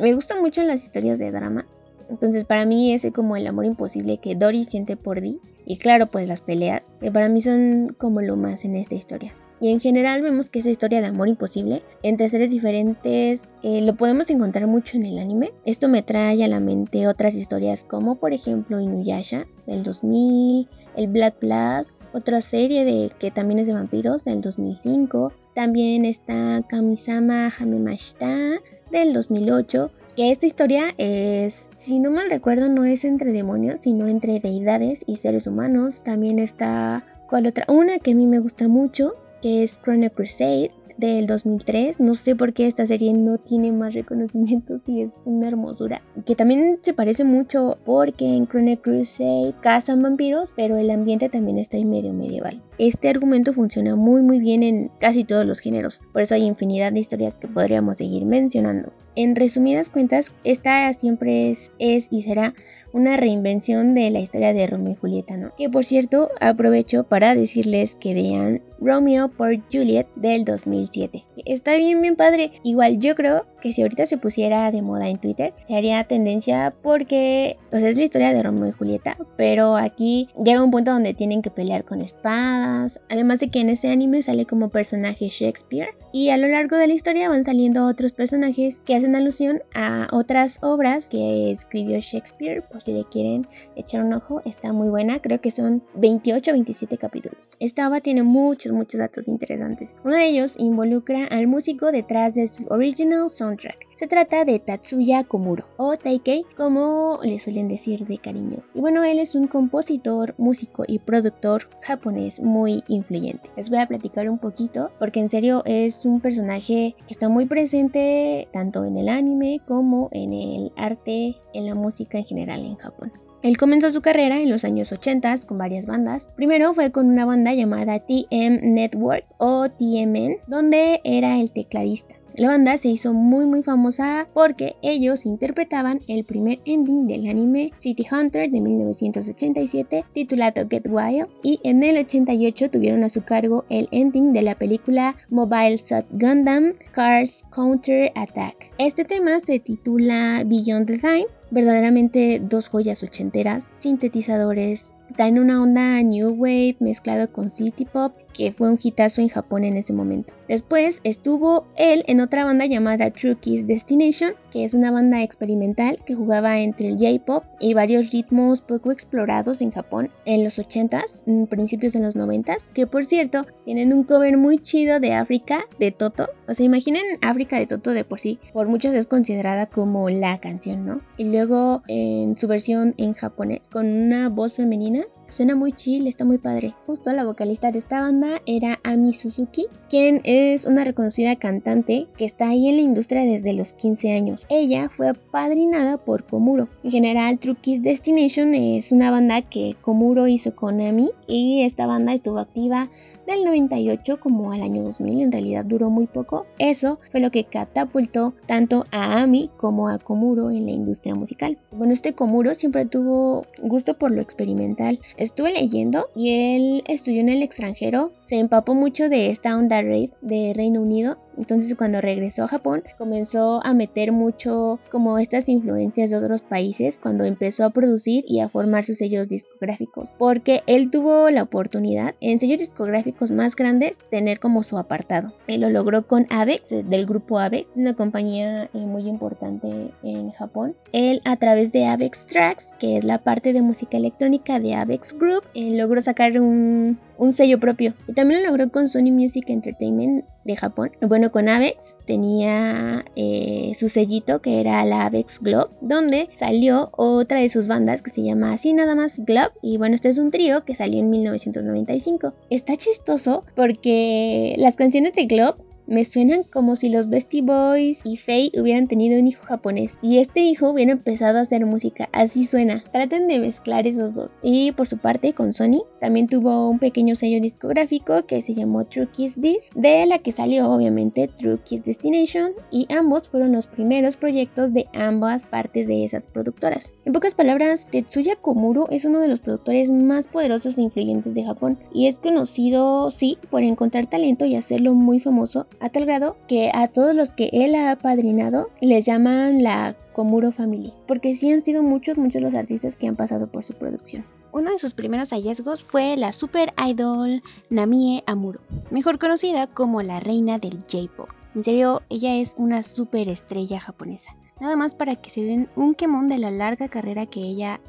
Me 0.00 0.14
gustan 0.14 0.40
mucho 0.40 0.62
las 0.62 0.82
historias 0.82 1.18
de 1.18 1.30
drama. 1.30 1.66
Entonces 2.08 2.46
para 2.46 2.64
mí 2.64 2.94
ese 2.94 3.12
como 3.12 3.36
el 3.36 3.46
amor 3.46 3.66
imposible 3.66 4.18
que 4.18 4.34
Dory 4.34 4.64
siente 4.64 4.96
por 4.96 5.20
Dee. 5.20 5.40
Y 5.66 5.76
claro, 5.76 6.06
pues 6.06 6.26
las 6.26 6.40
peleas, 6.40 6.82
que 7.00 7.12
para 7.12 7.28
mí 7.28 7.42
son 7.42 7.94
como 7.98 8.22
lo 8.22 8.36
más 8.36 8.64
en 8.64 8.74
esta 8.74 8.94
historia. 8.94 9.34
Y 9.60 9.72
en 9.72 9.80
general 9.80 10.22
vemos 10.22 10.50
que 10.50 10.60
esa 10.60 10.70
historia 10.70 11.00
de 11.00 11.08
amor 11.08 11.28
imposible 11.28 11.82
entre 12.02 12.28
seres 12.28 12.50
diferentes 12.50 13.48
eh, 13.62 13.82
lo 13.82 13.96
podemos 13.96 14.30
encontrar 14.30 14.66
mucho 14.66 14.96
en 14.96 15.06
el 15.06 15.18
anime. 15.18 15.52
Esto 15.64 15.88
me 15.88 16.02
trae 16.02 16.44
a 16.44 16.48
la 16.48 16.60
mente 16.60 17.08
otras 17.08 17.34
historias 17.34 17.82
como 17.84 18.16
por 18.16 18.32
ejemplo 18.32 18.80
Inuyasha 18.80 19.46
del 19.66 19.82
2000, 19.82 20.68
el 20.96 21.08
Black 21.08 21.34
Plus, 21.36 22.00
otra 22.12 22.40
serie 22.40 22.84
de 22.84 23.10
que 23.18 23.30
también 23.30 23.58
es 23.58 23.66
de 23.66 23.74
vampiros 23.74 24.24
del 24.24 24.40
2005. 24.40 25.32
También 25.54 26.04
está 26.04 26.62
Kamisama 26.68 27.52
Hamemashita 27.58 28.60
del 28.90 29.12
2008. 29.12 29.90
Que 30.16 30.32
esta 30.32 30.46
historia 30.46 30.94
es, 30.98 31.68
si 31.76 32.00
no 32.00 32.10
mal 32.10 32.28
recuerdo, 32.28 32.68
no 32.68 32.84
es 32.84 33.04
entre 33.04 33.30
demonios, 33.30 33.78
sino 33.82 34.08
entre 34.08 34.40
deidades 34.40 35.04
y 35.06 35.16
seres 35.16 35.46
humanos. 35.46 36.02
También 36.02 36.40
está, 36.40 37.04
¿cuál 37.28 37.46
otra? 37.46 37.64
Una 37.68 38.00
que 38.00 38.12
a 38.12 38.14
mí 38.16 38.26
me 38.26 38.40
gusta 38.40 38.66
mucho, 38.66 39.14
que 39.40 39.62
es 39.62 39.80
Chrono 39.82 40.10
Crusade 40.10 40.70
del 40.98 41.26
2003. 41.26 42.00
No 42.00 42.14
sé 42.14 42.36
por 42.36 42.52
qué 42.52 42.66
esta 42.66 42.86
serie 42.86 43.14
no 43.14 43.38
tiene 43.38 43.72
más 43.72 43.94
reconocimientos 43.94 44.82
y 44.86 45.02
es 45.02 45.14
una 45.24 45.48
hermosura. 45.48 46.02
Que 46.26 46.34
también 46.34 46.78
se 46.82 46.92
parece 46.92 47.24
mucho 47.24 47.78
porque 47.86 48.26
en 48.26 48.46
Chrono 48.46 48.76
Crusade 48.76 49.54
cazan 49.62 50.02
vampiros, 50.02 50.52
pero 50.54 50.76
el 50.76 50.90
ambiente 50.90 51.28
también 51.28 51.58
está 51.58 51.76
en 51.78 51.90
medio 51.90 52.12
medieval. 52.12 52.60
Este 52.78 53.08
argumento 53.08 53.54
funciona 53.54 53.96
muy 53.96 54.22
muy 54.22 54.38
bien 54.38 54.62
en 54.62 54.90
casi 55.00 55.24
todos 55.24 55.46
los 55.46 55.60
géneros, 55.60 56.00
por 56.12 56.22
eso 56.22 56.34
hay 56.34 56.44
infinidad 56.44 56.92
de 56.92 57.00
historias 57.00 57.36
que 57.38 57.48
podríamos 57.48 57.98
seguir 57.98 58.24
mencionando. 58.24 58.92
En 59.16 59.34
resumidas 59.34 59.90
cuentas, 59.90 60.32
esta 60.44 60.92
siempre 60.92 61.50
es 61.50 62.08
y 62.10 62.22
será 62.22 62.54
una 62.92 63.16
reinvención 63.16 63.94
de 63.94 64.10
la 64.10 64.20
historia 64.20 64.52
de 64.52 64.66
Romeo 64.66 64.92
y 64.92 64.96
Julieta, 64.96 65.36
¿no? 65.36 65.52
Que 65.56 65.68
por 65.68 65.84
cierto, 65.84 66.30
aprovecho 66.40 67.04
para 67.04 67.34
decirles 67.34 67.94
que 67.96 68.14
vean 68.14 68.62
Romeo 68.80 69.28
por 69.28 69.56
Juliet 69.72 70.06
del 70.14 70.44
2007. 70.44 71.24
Está 71.44 71.76
bien, 71.76 72.00
bien 72.00 72.16
padre. 72.16 72.52
Igual 72.62 72.98
yo 72.98 73.14
creo 73.14 73.46
que 73.60 73.72
si 73.72 73.82
ahorita 73.82 74.06
se 74.06 74.18
pusiera 74.18 74.70
de 74.70 74.82
moda 74.82 75.08
en 75.08 75.18
Twitter, 75.18 75.52
se 75.66 75.76
haría 75.76 76.04
tendencia 76.04 76.74
porque 76.82 77.56
pues 77.70 77.82
es 77.82 77.96
la 77.96 78.04
historia 78.04 78.32
de 78.32 78.42
Romeo 78.42 78.68
y 78.68 78.72
Julieta, 78.72 79.16
pero 79.36 79.76
aquí 79.76 80.28
llega 80.44 80.62
un 80.62 80.70
punto 80.70 80.92
donde 80.92 81.14
tienen 81.14 81.42
que 81.42 81.50
pelear 81.50 81.84
con 81.84 82.00
espadas, 82.00 83.00
además 83.08 83.40
de 83.40 83.48
que 83.48 83.60
en 83.60 83.70
ese 83.70 83.90
anime 83.90 84.22
sale 84.22 84.46
como 84.46 84.68
personaje 84.68 85.28
Shakespeare 85.28 85.88
y 86.12 86.30
a 86.30 86.36
lo 86.36 86.48
largo 86.48 86.76
de 86.76 86.86
la 86.86 86.94
historia 86.94 87.28
van 87.28 87.44
saliendo 87.44 87.86
otros 87.86 88.12
personajes 88.12 88.80
que 88.80 88.94
hacen 88.94 89.16
alusión 89.16 89.60
a 89.74 90.08
otras 90.12 90.58
obras 90.62 91.08
que 91.08 91.50
escribió 91.50 91.98
Shakespeare, 92.00 92.62
si 92.80 92.92
le 92.92 93.04
quieren 93.04 93.46
echar 93.76 94.04
un 94.04 94.12
ojo, 94.12 94.42
está 94.44 94.72
muy 94.72 94.88
buena, 94.88 95.20
creo 95.20 95.40
que 95.40 95.50
son 95.50 95.82
28 95.94 96.50
o 96.50 96.54
27 96.54 96.98
capítulos. 96.98 97.48
Esta 97.60 97.88
obra 97.88 98.00
tiene 98.00 98.22
muchos, 98.22 98.72
muchos 98.72 98.98
datos 98.98 99.28
interesantes. 99.28 99.96
Uno 100.04 100.16
de 100.16 100.26
ellos 100.26 100.54
involucra 100.58 101.26
al 101.26 101.46
músico 101.46 101.90
detrás 101.92 102.34
de 102.34 102.48
su 102.48 102.66
original 102.68 103.30
soundtrack. 103.30 103.87
Se 103.98 104.06
trata 104.06 104.44
de 104.44 104.60
Tatsuya 104.60 105.24
Komuro, 105.24 105.64
o 105.76 105.96
Taikei, 105.96 106.44
como 106.56 107.18
le 107.24 107.40
suelen 107.40 107.66
decir 107.66 108.06
de 108.06 108.18
cariño. 108.18 108.58
Y 108.72 108.78
bueno, 108.78 109.02
él 109.02 109.18
es 109.18 109.34
un 109.34 109.48
compositor, 109.48 110.36
músico 110.38 110.84
y 110.86 111.00
productor 111.00 111.68
japonés 111.82 112.38
muy 112.38 112.84
influyente. 112.86 113.50
Les 113.56 113.68
voy 113.68 113.80
a 113.80 113.88
platicar 113.88 114.30
un 114.30 114.38
poquito, 114.38 114.92
porque 115.00 115.18
en 115.18 115.30
serio 115.30 115.64
es 115.64 116.06
un 116.06 116.20
personaje 116.20 116.94
que 117.08 117.12
está 117.12 117.28
muy 117.28 117.46
presente 117.46 118.46
tanto 118.52 118.84
en 118.84 118.98
el 118.98 119.08
anime 119.08 119.60
como 119.66 120.10
en 120.12 120.32
el 120.32 120.72
arte, 120.76 121.34
en 121.52 121.66
la 121.66 121.74
música 121.74 122.18
en 122.18 122.24
general 122.24 122.64
en 122.64 122.76
Japón. 122.76 123.10
Él 123.42 123.56
comenzó 123.56 123.90
su 123.90 124.00
carrera 124.00 124.40
en 124.40 124.50
los 124.50 124.64
años 124.64 124.92
80 124.92 125.38
con 125.46 125.58
varias 125.58 125.86
bandas. 125.86 126.28
Primero 126.36 126.72
fue 126.72 126.92
con 126.92 127.06
una 127.06 127.24
banda 127.24 127.52
llamada 127.52 127.98
TM 127.98 128.60
Network 128.62 129.24
o 129.38 129.68
TMN, 129.68 130.36
donde 130.46 131.00
era 131.02 131.40
el 131.40 131.50
tecladista. 131.50 132.17
La 132.38 132.50
banda 132.50 132.78
se 132.78 132.86
hizo 132.86 133.12
muy 133.12 133.46
muy 133.46 133.64
famosa 133.64 134.28
porque 134.32 134.76
ellos 134.80 135.26
interpretaban 135.26 135.98
el 136.06 136.22
primer 136.22 136.60
ending 136.66 137.08
del 137.08 137.28
anime 137.28 137.72
City 137.78 138.06
Hunter 138.08 138.48
de 138.48 138.60
1987 138.60 140.04
titulado 140.14 140.64
Get 140.70 140.86
Wild 140.88 141.26
y 141.42 141.58
en 141.64 141.82
el 141.82 141.96
88 141.96 142.70
tuvieron 142.70 143.02
a 143.02 143.08
su 143.08 143.24
cargo 143.24 143.64
el 143.70 143.88
ending 143.90 144.32
de 144.32 144.42
la 144.42 144.54
película 144.54 145.16
Mobile 145.30 145.78
Suit 145.78 146.06
Gundam 146.12 146.74
Cars 146.92 147.42
Counter 147.52 148.12
Attack. 148.14 148.70
Este 148.78 149.04
tema 149.04 149.40
se 149.40 149.58
titula 149.58 150.44
Beyond 150.46 150.86
the 150.86 150.98
Time 150.98 151.26
verdaderamente 151.50 152.40
dos 152.40 152.68
joyas 152.68 153.02
ochenteras, 153.02 153.64
sintetizadores, 153.80 154.92
dan 155.16 155.38
una 155.38 155.62
onda 155.62 156.02
new 156.02 156.34
wave 156.36 156.76
mezclado 156.80 157.32
con 157.32 157.50
city 157.50 157.84
pop 157.84 158.12
que 158.38 158.52
fue 158.52 158.70
un 158.70 158.78
hitazo 158.80 159.20
en 159.20 159.28
Japón 159.28 159.64
en 159.64 159.76
ese 159.76 159.92
momento. 159.92 160.32
Después 160.46 161.00
estuvo 161.02 161.66
él 161.76 162.04
en 162.06 162.20
otra 162.20 162.44
banda 162.44 162.66
llamada 162.66 163.10
True 163.10 163.34
Kiss 163.34 163.66
Destination, 163.66 164.32
que 164.52 164.64
es 164.64 164.74
una 164.74 164.92
banda 164.92 165.22
experimental 165.22 165.98
que 166.06 166.14
jugaba 166.14 166.60
entre 166.60 166.88
el 166.88 166.98
J-pop 166.98 167.44
y 167.60 167.74
varios 167.74 168.12
ritmos 168.12 168.62
poco 168.62 168.92
explorados 168.92 169.60
en 169.60 169.72
Japón 169.72 170.10
en 170.24 170.44
los 170.44 170.58
80s, 170.58 171.48
principios 171.48 171.92
de 171.92 172.00
los 172.00 172.14
90s, 172.14 172.62
que 172.72 172.86
por 172.86 173.04
cierto 173.04 173.44
tienen 173.64 173.92
un 173.92 174.04
cover 174.04 174.36
muy 174.38 174.58
chido 174.58 175.00
de 175.00 175.14
África 175.14 175.66
de 175.80 175.90
Toto. 175.90 176.28
O 176.46 176.54
sea, 176.54 176.64
imaginen 176.64 177.02
África 177.20 177.58
de 177.58 177.66
Toto 177.66 177.90
de 177.90 178.04
por 178.04 178.20
sí, 178.20 178.38
por 178.52 178.68
muchos 178.68 178.94
es 178.94 179.06
considerada 179.06 179.66
como 179.66 180.08
la 180.08 180.38
canción, 180.38 180.86
¿no? 180.86 181.00
Y 181.16 181.24
luego 181.24 181.82
en 181.88 182.36
su 182.36 182.46
versión 182.46 182.94
en 182.98 183.14
japonés 183.14 183.62
con 183.70 183.86
una 183.86 184.28
voz 184.28 184.54
femenina 184.54 185.04
Suena 185.30 185.54
muy 185.54 185.72
chill, 185.72 186.06
está 186.06 186.24
muy 186.24 186.38
padre. 186.38 186.74
Justo 186.86 187.12
la 187.12 187.24
vocalista 187.24 187.70
de 187.70 187.78
esta 187.78 188.00
banda 188.00 188.40
era 188.46 188.80
Ami 188.82 189.14
Suzuki, 189.14 189.66
quien 189.88 190.20
es 190.24 190.64
una 190.64 190.84
reconocida 190.84 191.36
cantante 191.36 192.06
que 192.16 192.24
está 192.24 192.48
ahí 192.48 192.68
en 192.68 192.76
la 192.76 192.82
industria 192.82 193.22
desde 193.22 193.52
los 193.52 193.72
15 193.74 194.12
años. 194.12 194.46
Ella 194.48 194.88
fue 194.88 195.10
apadrinada 195.10 195.98
por 195.98 196.24
Komuro. 196.24 196.68
En 196.82 196.90
general, 196.90 197.38
True 197.38 197.56
Destination 197.80 198.54
es 198.54 198.90
una 198.90 199.10
banda 199.10 199.42
que 199.42 199.76
Komuro 199.80 200.26
hizo 200.26 200.56
con 200.56 200.80
Ami 200.80 201.10
y 201.26 201.62
esta 201.62 201.86
banda 201.86 202.14
estuvo 202.14 202.38
activa 202.38 202.88
del 203.28 203.44
98 203.44 204.20
como 204.20 204.52
al 204.52 204.62
año 204.62 204.82
2000, 204.82 205.20
en 205.20 205.32
realidad 205.32 205.64
duró 205.64 205.90
muy 205.90 206.06
poco. 206.06 206.46
Eso 206.58 206.98
fue 207.12 207.20
lo 207.20 207.30
que 207.30 207.44
catapultó 207.44 208.34
tanto 208.46 208.86
a 208.90 209.20
Ami 209.20 209.50
como 209.58 209.88
a 209.88 209.98
Komuro 209.98 210.50
en 210.50 210.64
la 210.66 210.72
industria 210.72 211.14
musical. 211.14 211.58
Bueno, 211.70 211.92
este 211.92 212.14
Komuro 212.14 212.54
siempre 212.54 212.86
tuvo 212.86 213.44
gusto 213.62 213.98
por 213.98 214.10
lo 214.10 214.22
experimental. 214.22 214.98
Estuve 215.16 215.52
leyendo 215.52 216.06
y 216.16 216.30
él 216.30 216.84
estudió 216.86 217.20
en 217.20 217.28
el 217.28 217.42
extranjero, 217.42 218.12
se 218.26 218.36
empapó 218.36 218.74
mucho 218.74 219.08
de 219.08 219.30
esta 219.30 219.56
onda 219.56 219.82
rave 219.82 220.10
de 220.22 220.52
Reino 220.54 220.80
Unido 220.80 221.18
entonces 221.38 221.76
cuando 221.76 222.00
regresó 222.00 222.44
a 222.44 222.48
Japón 222.48 222.82
comenzó 222.98 223.64
a 223.64 223.72
meter 223.72 224.10
mucho 224.10 224.80
como 224.90 225.18
estas 225.18 225.48
influencias 225.48 226.10
de 226.10 226.16
otros 226.16 226.42
países 226.42 226.98
cuando 227.00 227.24
empezó 227.24 227.64
a 227.64 227.70
producir 227.70 228.24
y 228.26 228.40
a 228.40 228.48
formar 228.48 228.84
sus 228.84 228.98
sellos 228.98 229.28
discográficos. 229.28 230.08
Porque 230.18 230.62
él 230.66 230.90
tuvo 230.90 231.30
la 231.30 231.44
oportunidad 231.44 232.16
en 232.20 232.40
sellos 232.40 232.58
discográficos 232.58 233.17
más 233.26 233.56
grandes 233.56 233.96
tener 234.10 234.38
como 234.38 234.62
su 234.62 234.78
apartado. 234.78 235.32
Él 235.46 235.62
lo 235.62 235.70
logró 235.70 236.06
con 236.06 236.26
Avex, 236.30 236.68
del 236.68 237.06
grupo 237.06 237.38
Avex, 237.38 237.76
una 237.76 237.94
compañía 237.94 238.64
eh, 238.64 238.68
muy 238.78 239.08
importante 239.08 239.90
en 240.02 240.30
Japón. 240.32 240.74
Él 240.92 241.20
a 241.24 241.36
través 241.36 241.72
de 241.72 241.86
Avex 241.86 242.26
Tracks, 242.26 242.66
que 242.78 242.98
es 242.98 243.04
la 243.04 243.18
parte 243.18 243.52
de 243.52 243.62
música 243.62 243.96
electrónica 243.96 244.60
de 244.60 244.74
Avex 244.74 245.16
Group, 245.18 245.44
eh, 245.54 245.76
logró 245.76 246.00
sacar 246.02 246.40
un, 246.40 246.98
un 247.16 247.32
sello 247.32 247.58
propio. 247.58 247.94
Y 248.06 248.14
también 248.14 248.42
lo 248.42 248.48
logró 248.50 248.70
con 248.70 248.88
Sony 248.88 249.10
Music 249.12 249.44
Entertainment 249.48 250.24
de 250.44 250.56
Japón. 250.56 250.92
Bueno, 251.00 251.30
con 251.30 251.48
Avex 251.48 251.94
tenía 252.06 253.04
eh, 253.16 253.72
su 253.74 253.88
sellito 253.88 254.40
que 254.40 254.60
era 254.60 254.84
la 254.84 255.06
Avex 255.06 255.40
Globe, 255.40 255.70
donde 255.80 256.30
salió 256.36 256.90
otra 256.92 257.40
de 257.40 257.50
sus 257.50 257.68
bandas 257.68 258.02
que 258.02 258.10
se 258.10 258.22
llama 258.22 258.52
así 258.52 258.72
nada 258.72 258.94
más 258.94 259.18
Globe. 259.18 259.52
Y 259.62 259.76
bueno, 259.76 259.94
este 259.94 260.08
es 260.08 260.18
un 260.18 260.30
trío 260.30 260.64
que 260.64 260.74
salió 260.74 261.00
en 261.00 261.10
1995. 261.10 262.34
Está 262.50 262.76
chistoso 262.76 263.44
porque 263.54 264.54
las 264.58 264.74
canciones 264.74 265.14
de 265.14 265.26
Globe 265.26 265.67
me 265.88 266.04
suenan 266.04 266.42
como 266.42 266.76
si 266.76 266.90
los 266.90 267.08
Bestie 267.08 267.40
Boys 267.40 268.00
y 268.04 268.18
Faye 268.18 268.52
hubieran 268.60 268.88
tenido 268.88 269.18
un 269.18 269.26
hijo 269.26 269.42
japonés 269.44 269.96
y 270.02 270.18
este 270.18 270.40
hijo 270.40 270.70
hubiera 270.70 270.92
empezado 270.92 271.38
a 271.38 271.42
hacer 271.42 271.64
música. 271.64 272.10
Así 272.12 272.44
suena. 272.44 272.84
Traten 272.92 273.26
de 273.26 273.38
mezclar 273.38 273.86
esos 273.86 274.14
dos. 274.14 274.30
Y 274.42 274.72
por 274.72 274.86
su 274.86 274.98
parte, 274.98 275.32
con 275.32 275.54
Sony, 275.54 275.82
también 275.98 276.28
tuvo 276.28 276.68
un 276.68 276.78
pequeño 276.78 277.16
sello 277.16 277.40
discográfico 277.40 278.26
que 278.26 278.42
se 278.42 278.54
llamó 278.54 278.84
True 278.84 279.08
Kiss 279.10 279.40
Disc, 279.40 279.72
de 279.74 280.04
la 280.04 280.18
que 280.18 280.32
salió 280.32 280.70
obviamente 280.70 281.30
True 281.38 281.58
Kiss 281.64 281.84
Destination 281.84 282.52
y 282.70 282.86
ambos 282.92 283.28
fueron 283.30 283.52
los 283.52 283.66
primeros 283.66 284.16
proyectos 284.16 284.74
de 284.74 284.86
ambas 284.92 285.48
partes 285.48 285.88
de 285.88 286.04
esas 286.04 286.22
productoras. 286.22 286.90
En 287.06 287.14
pocas 287.14 287.34
palabras, 287.34 287.86
Tetsuya 287.90 288.36
Komuro 288.36 288.90
es 288.90 289.06
uno 289.06 289.20
de 289.20 289.28
los 289.28 289.40
productores 289.40 289.90
más 289.90 290.26
poderosos 290.26 290.76
e 290.76 290.82
influyentes 290.82 291.32
de 291.32 291.44
Japón 291.44 291.78
y 291.94 292.08
es 292.08 292.16
conocido, 292.16 293.10
sí, 293.10 293.38
por 293.50 293.62
encontrar 293.62 294.06
talento 294.06 294.44
y 294.44 294.54
hacerlo 294.54 294.92
muy 294.92 295.18
famoso 295.18 295.66
a 295.80 295.88
tal 295.88 296.06
grado 296.06 296.36
que 296.46 296.70
a 296.74 296.88
todos 296.88 297.14
los 297.14 297.30
que 297.30 297.50
él 297.52 297.74
ha 297.74 297.90
apadrinado 297.90 298.70
les 298.80 299.04
llaman 299.04 299.62
la 299.62 299.96
Komuro 300.12 300.52
Family, 300.52 300.92
porque 301.06 301.34
sí 301.34 301.50
han 301.52 301.64
sido 301.64 301.82
muchos, 301.82 302.18
muchos 302.18 302.42
los 302.42 302.54
artistas 302.54 302.96
que 302.96 303.06
han 303.06 303.16
pasado 303.16 303.46
por 303.46 303.64
su 303.64 303.74
producción. 303.74 304.24
Uno 304.50 304.72
de 304.72 304.78
sus 304.78 304.94
primeros 304.94 305.30
hallazgos 305.30 305.84
fue 305.84 306.16
la 306.16 306.32
super 306.32 306.72
idol 306.88 307.42
Namie 307.70 308.24
Amuro, 308.26 308.60
mejor 308.90 309.18
conocida 309.18 309.66
como 309.66 310.02
la 310.02 310.20
reina 310.20 310.58
del 310.58 310.78
J-pop. 310.90 311.28
En 311.54 311.64
serio, 311.64 312.02
ella 312.08 312.36
es 312.36 312.54
una 312.56 312.82
super 312.82 313.28
estrella 313.28 313.80
japonesa. 313.80 314.32
Nada 314.60 314.74
más 314.74 314.94
para 314.94 315.14
que 315.16 315.30
se 315.30 315.42
den 315.42 315.68
un 315.76 315.94
quemón 315.94 316.28
de 316.28 316.38
la 316.38 316.50
larga 316.50 316.88
carrera 316.88 317.26
que 317.26 317.40
ella 317.40 317.80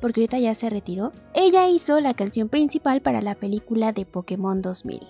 porque 0.00 0.20
ahorita 0.20 0.38
ya 0.38 0.54
se 0.54 0.70
retiró. 0.70 1.12
Ella 1.34 1.68
hizo 1.68 2.00
la 2.00 2.14
canción 2.14 2.48
principal 2.48 3.00
para 3.00 3.22
la 3.22 3.34
película 3.34 3.92
de 3.92 4.04
Pokémon 4.06 4.62
2000 4.62 5.00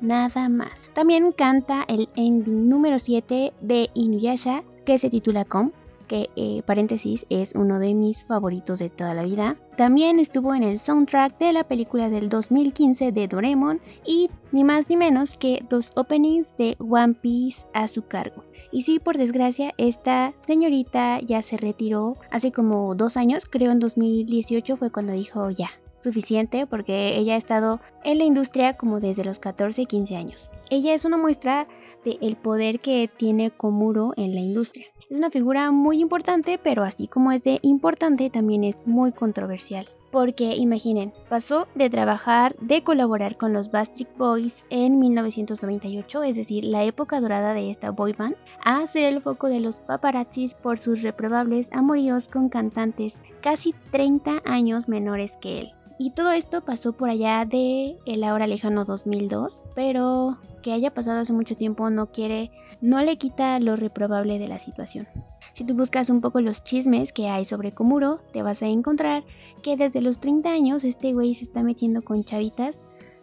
nada 0.00 0.48
más. 0.48 0.90
También 0.94 1.32
canta 1.32 1.84
el 1.88 2.08
ending 2.16 2.68
número 2.68 2.98
7 2.98 3.52
de 3.60 3.90
Inuyasha 3.94 4.62
que 4.84 4.98
se 4.98 5.10
titula 5.10 5.44
Com, 5.44 5.72
que 6.06 6.30
eh, 6.36 6.62
paréntesis 6.64 7.26
es 7.30 7.54
uno 7.54 7.78
de 7.78 7.94
mis 7.94 8.24
favoritos 8.24 8.78
de 8.78 8.90
toda 8.90 9.14
la 9.14 9.22
vida. 9.22 9.56
También 9.76 10.18
estuvo 10.18 10.54
en 10.54 10.62
el 10.62 10.78
soundtrack 10.78 11.38
de 11.38 11.52
la 11.52 11.64
película 11.64 12.08
del 12.08 12.28
2015 12.28 13.12
de 13.12 13.28
Doraemon 13.28 13.80
y 14.04 14.30
ni 14.52 14.64
más 14.64 14.88
ni 14.88 14.96
menos 14.96 15.36
que 15.36 15.64
dos 15.68 15.90
openings 15.96 16.56
de 16.56 16.76
One 16.78 17.14
Piece 17.14 17.62
a 17.74 17.88
su 17.88 18.02
cargo. 18.06 18.44
Y 18.72 18.82
sí, 18.82 18.98
por 18.98 19.16
desgracia, 19.16 19.72
esta 19.78 20.34
señorita 20.46 21.20
ya 21.20 21.42
se 21.42 21.56
retiró 21.56 22.16
hace 22.30 22.52
como 22.52 22.94
dos 22.94 23.16
años, 23.16 23.46
creo 23.46 23.72
en 23.72 23.78
2018 23.78 24.76
fue 24.76 24.90
cuando 24.90 25.12
dijo 25.12 25.50
ya, 25.50 25.70
suficiente 26.00 26.66
porque 26.66 27.16
ella 27.16 27.34
ha 27.34 27.38
estado 27.38 27.80
en 28.04 28.18
la 28.18 28.24
industria 28.24 28.76
como 28.76 29.00
desde 29.00 29.24
los 29.24 29.38
14 29.38 29.82
y 29.82 29.86
15 29.86 30.16
años. 30.16 30.50
Ella 30.70 30.94
es 30.94 31.04
una 31.04 31.16
muestra 31.16 31.68
del 32.04 32.36
poder 32.36 32.80
que 32.80 33.08
tiene 33.16 33.50
Komuro 33.50 34.12
en 34.16 34.34
la 34.34 34.40
industria. 34.40 34.86
Es 35.08 35.18
una 35.18 35.30
figura 35.30 35.70
muy 35.70 36.00
importante, 36.00 36.58
pero 36.60 36.82
así 36.82 37.06
como 37.06 37.30
es 37.30 37.40
de 37.44 37.60
importante, 37.62 38.28
también 38.28 38.64
es 38.64 38.76
muy 38.86 39.12
controversial. 39.12 39.86
Porque 40.10 40.56
imaginen, 40.56 41.12
pasó 41.28 41.68
de 41.76 41.88
trabajar, 41.88 42.56
de 42.60 42.82
colaborar 42.82 43.36
con 43.36 43.52
los 43.52 43.70
Bastric 43.70 44.08
Boys 44.16 44.64
en 44.68 44.98
1998, 44.98 46.24
es 46.24 46.34
decir, 46.34 46.64
la 46.64 46.82
época 46.82 47.20
dorada 47.20 47.54
de 47.54 47.70
esta 47.70 47.90
boy 47.90 48.14
band, 48.14 48.34
a 48.64 48.84
ser 48.88 49.04
el 49.04 49.22
foco 49.22 49.48
de 49.48 49.60
los 49.60 49.76
paparazzis 49.76 50.54
por 50.54 50.80
sus 50.80 51.02
reprobables 51.02 51.70
amoríos 51.72 52.26
con 52.26 52.48
cantantes 52.48 53.16
casi 53.42 53.76
30 53.92 54.42
años 54.44 54.88
menores 54.88 55.36
que 55.36 55.60
él. 55.60 55.72
Y 56.00 56.10
todo 56.10 56.32
esto 56.32 56.62
pasó 56.62 56.92
por 56.92 57.10
allá 57.10 57.44
de 57.44 57.96
el 58.06 58.24
ahora 58.24 58.48
lejano 58.48 58.84
2002, 58.84 59.62
pero 59.76 60.36
que 60.62 60.72
haya 60.72 60.92
pasado 60.92 61.20
hace 61.20 61.32
mucho 61.32 61.56
tiempo 61.56 61.88
no 61.90 62.06
quiere, 62.06 62.50
no 62.80 63.00
le 63.00 63.16
quita 63.16 63.58
lo 63.60 63.76
reprobable 63.76 64.38
de 64.38 64.48
la 64.48 64.58
situación. 64.58 65.06
Si 65.54 65.64
tú 65.64 65.74
buscas 65.74 66.10
un 66.10 66.20
poco 66.20 66.40
los 66.40 66.64
chismes 66.64 67.12
que 67.12 67.28
hay 67.28 67.44
sobre 67.44 67.72
Komuro, 67.72 68.20
te 68.32 68.42
vas 68.42 68.62
a 68.62 68.66
encontrar 68.66 69.24
que 69.62 69.76
desde 69.76 70.02
los 70.02 70.18
30 70.20 70.50
años 70.50 70.84
este 70.84 71.12
güey 71.14 71.34
se 71.34 71.44
está 71.44 71.62
metiendo 71.62 72.02
con 72.02 72.24
chavitas 72.24 72.78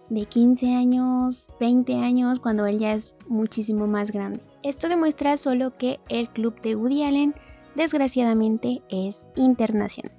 de 0.10 0.26
15 0.26 0.74
años, 0.74 1.48
20 1.60 1.96
años, 1.96 2.40
cuando 2.40 2.66
él 2.66 2.80
ya 2.80 2.94
es 2.94 3.16
muchísimo 3.28 3.88
más 3.88 4.12
grande. 4.12 4.42
Esto 4.64 4.90
demuestra 4.90 5.38
solo 5.38 5.78
que 5.78 6.00
el 6.10 6.30
club 6.30 6.60
de 6.62 6.76
Woody 6.76 7.04
Allen 7.04 7.36
desgraciadamente 7.76 8.82
es 8.90 9.28
internacional. 9.36 10.12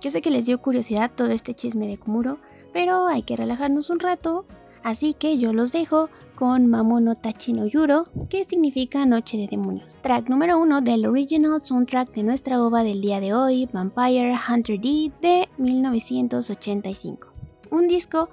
Yo 0.00 0.10
sé 0.10 0.20
que 0.20 0.30
les 0.30 0.46
dio 0.46 0.60
curiosidad 0.60 1.12
todo 1.14 1.28
este 1.28 1.54
chisme 1.54 1.86
de 1.86 1.98
Kumuro, 1.98 2.38
pero 2.72 3.06
hay 3.06 3.22
que 3.22 3.36
relajarnos 3.36 3.90
un 3.90 4.00
rato, 4.00 4.46
así 4.82 5.14
que 5.14 5.38
yo 5.38 5.52
los 5.52 5.72
dejo 5.72 6.08
con 6.42 6.66
Mamono 6.66 7.14
Tachino 7.14 7.66
Yuro, 7.66 8.06
que 8.28 8.44
significa 8.44 9.06
Noche 9.06 9.36
de 9.36 9.46
Demonios. 9.46 9.96
Track 10.02 10.28
número 10.28 10.58
uno 10.58 10.80
del 10.80 11.06
original 11.06 11.64
soundtrack 11.64 12.12
de 12.16 12.24
nuestra 12.24 12.60
ova 12.60 12.82
del 12.82 13.00
día 13.00 13.20
de 13.20 13.32
hoy, 13.32 13.68
Vampire 13.72 14.34
Hunter 14.48 14.80
D 14.80 15.12
de 15.20 15.48
1985. 15.58 17.28
Un 17.70 17.86
disco 17.86 18.28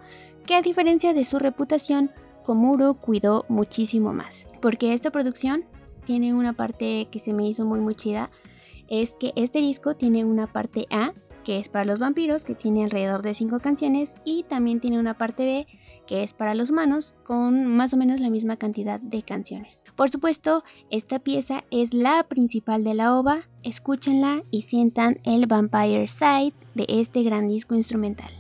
que 0.48 0.56
a 0.56 0.64
diferencia 0.64 1.14
de 1.14 1.24
su 1.24 1.38
reputación, 1.38 2.10
Komuro 2.44 2.96
cuidó 2.96 3.46
muchísimo 3.48 4.12
más, 4.12 4.48
porque 4.60 4.94
esta 4.94 5.12
producción 5.12 5.66
tiene 6.06 6.34
una 6.34 6.54
parte 6.54 7.08
que 7.12 7.20
se 7.20 7.32
me 7.32 7.48
hizo 7.48 7.64
muy 7.64 7.80
muy 7.80 7.94
chida, 7.94 8.32
es 8.88 9.12
que 9.20 9.34
este 9.36 9.60
disco 9.60 9.96
tiene 9.96 10.26
una 10.26 10.48
parte 10.48 10.88
A 10.90 11.14
que 11.44 11.60
es 11.60 11.70
para 11.70 11.86
los 11.86 12.00
vampiros, 12.00 12.44
que 12.44 12.56
tiene 12.56 12.84
alrededor 12.84 13.22
de 13.22 13.34
5 13.34 13.60
canciones, 13.60 14.16
y 14.24 14.44
también 14.44 14.80
tiene 14.80 15.00
una 15.00 15.18
parte 15.18 15.46
B, 15.46 15.68
que 16.10 16.24
es 16.24 16.34
para 16.34 16.56
los 16.56 16.72
humanos, 16.72 17.14
con 17.24 17.68
más 17.68 17.94
o 17.94 17.98
menos 17.98 18.20
la 18.20 18.32
misma 18.32 18.58
cantidad 18.58 19.00
de 19.00 19.22
canciones. 19.22 19.84
Por 19.96 20.10
supuesto, 20.10 20.64
esta 20.90 21.20
pieza 21.20 21.66
es 21.70 21.94
la 21.94 22.24
principal 22.24 22.84
de 22.84 22.96
la 22.96 23.16
ova, 23.16 23.44
escúchenla 23.62 24.42
y 24.50 24.64
sientan 24.64 25.20
el 25.24 25.46
Vampire 25.46 26.08
Side 26.08 26.56
de 26.74 26.86
este 26.88 27.22
gran 27.22 27.48
disco 27.48 27.76
instrumental. 27.76 28.39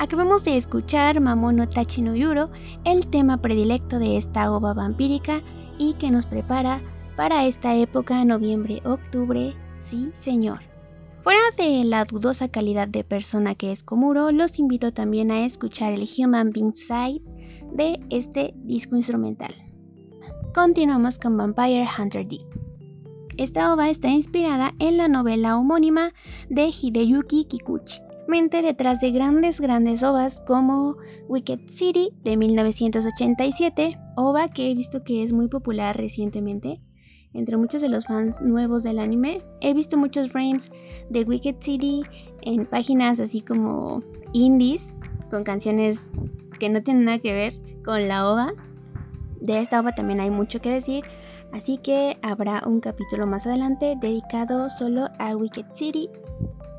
Acabamos 0.00 0.44
de 0.44 0.56
escuchar 0.56 1.20
Mamono 1.20 1.68
Tachi 1.68 2.00
no 2.00 2.16
Yuro, 2.16 2.48
el 2.84 3.06
tema 3.08 3.36
predilecto 3.36 3.98
de 3.98 4.16
esta 4.16 4.50
ova 4.50 4.72
vampírica 4.72 5.42
y 5.76 5.92
que 5.92 6.10
nos 6.10 6.24
prepara 6.24 6.80
para 7.16 7.44
esta 7.44 7.76
época 7.76 8.24
noviembre-octubre, 8.24 9.52
sí 9.82 10.10
señor. 10.14 10.60
Fuera 11.22 11.42
de 11.58 11.84
la 11.84 12.06
dudosa 12.06 12.48
calidad 12.48 12.88
de 12.88 13.04
persona 13.04 13.54
que 13.54 13.72
es 13.72 13.84
Komuro, 13.84 14.32
los 14.32 14.58
invito 14.58 14.90
también 14.90 15.30
a 15.30 15.44
escuchar 15.44 15.92
el 15.92 16.08
Human 16.16 16.50
Being 16.50 16.74
Side 16.76 17.20
de 17.74 18.00
este 18.08 18.54
disco 18.56 18.96
instrumental. 18.96 19.54
Continuamos 20.54 21.18
con 21.18 21.36
Vampire 21.36 21.86
Hunter 21.98 22.26
D. 22.26 22.38
Esta 23.36 23.74
ova 23.74 23.90
está 23.90 24.08
inspirada 24.08 24.72
en 24.78 24.96
la 24.96 25.08
novela 25.08 25.58
homónima 25.58 26.14
de 26.48 26.70
Hideyuki 26.70 27.44
Kikuchi, 27.44 28.00
detrás 28.30 29.00
de 29.00 29.10
grandes, 29.10 29.60
grandes 29.60 30.04
ovas 30.04 30.40
como 30.46 30.96
Wicked 31.26 31.68
City 31.68 32.12
de 32.22 32.36
1987, 32.36 33.98
ova 34.16 34.48
que 34.48 34.70
he 34.70 34.74
visto 34.74 35.02
que 35.02 35.24
es 35.24 35.32
muy 35.32 35.48
popular 35.48 35.96
recientemente 35.96 36.80
entre 37.34 37.56
muchos 37.56 37.82
de 37.82 37.88
los 37.88 38.06
fans 38.06 38.40
nuevos 38.40 38.84
del 38.84 39.00
anime. 39.00 39.42
He 39.60 39.74
visto 39.74 39.98
muchos 39.98 40.30
frames 40.30 40.70
de 41.08 41.24
Wicked 41.24 41.56
City 41.58 42.02
en 42.42 42.66
páginas 42.66 43.18
así 43.18 43.40
como 43.40 44.04
indies, 44.32 44.94
con 45.28 45.42
canciones 45.42 46.06
que 46.60 46.68
no 46.68 46.82
tienen 46.82 47.06
nada 47.06 47.18
que 47.18 47.32
ver 47.32 47.54
con 47.84 48.06
la 48.06 48.30
ova. 48.30 48.52
De 49.40 49.60
esta 49.60 49.80
ova 49.80 49.92
también 49.92 50.20
hay 50.20 50.30
mucho 50.30 50.60
que 50.60 50.70
decir, 50.70 51.04
así 51.52 51.78
que 51.78 52.16
habrá 52.22 52.62
un 52.64 52.78
capítulo 52.78 53.26
más 53.26 53.44
adelante 53.44 53.96
dedicado 54.00 54.70
solo 54.70 55.08
a 55.18 55.34
Wicked 55.34 55.66
City, 55.74 56.08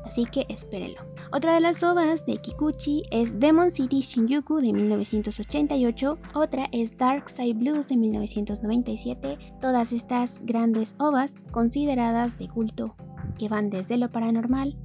así 0.06 0.24
que 0.24 0.46
espérenlo. 0.48 1.11
Otra 1.34 1.54
de 1.54 1.60
las 1.60 1.82
ovas 1.82 2.26
de 2.26 2.36
Kikuchi 2.36 3.04
es 3.10 3.40
Demon 3.40 3.70
City 3.72 4.02
Shinjuku 4.02 4.56
de 4.56 4.70
1988, 4.70 6.18
otra 6.34 6.68
es 6.72 6.94
Dark 6.98 7.30
Side 7.30 7.54
Blues 7.54 7.88
de 7.88 7.96
1997, 7.96 9.38
todas 9.62 9.92
estas 9.92 10.38
grandes 10.44 10.94
ovas 10.98 11.32
consideradas 11.50 12.36
de 12.36 12.48
culto 12.48 12.94
que 13.38 13.48
van 13.48 13.70
desde 13.70 13.96
lo 13.96 14.12
paranormal 14.12 14.76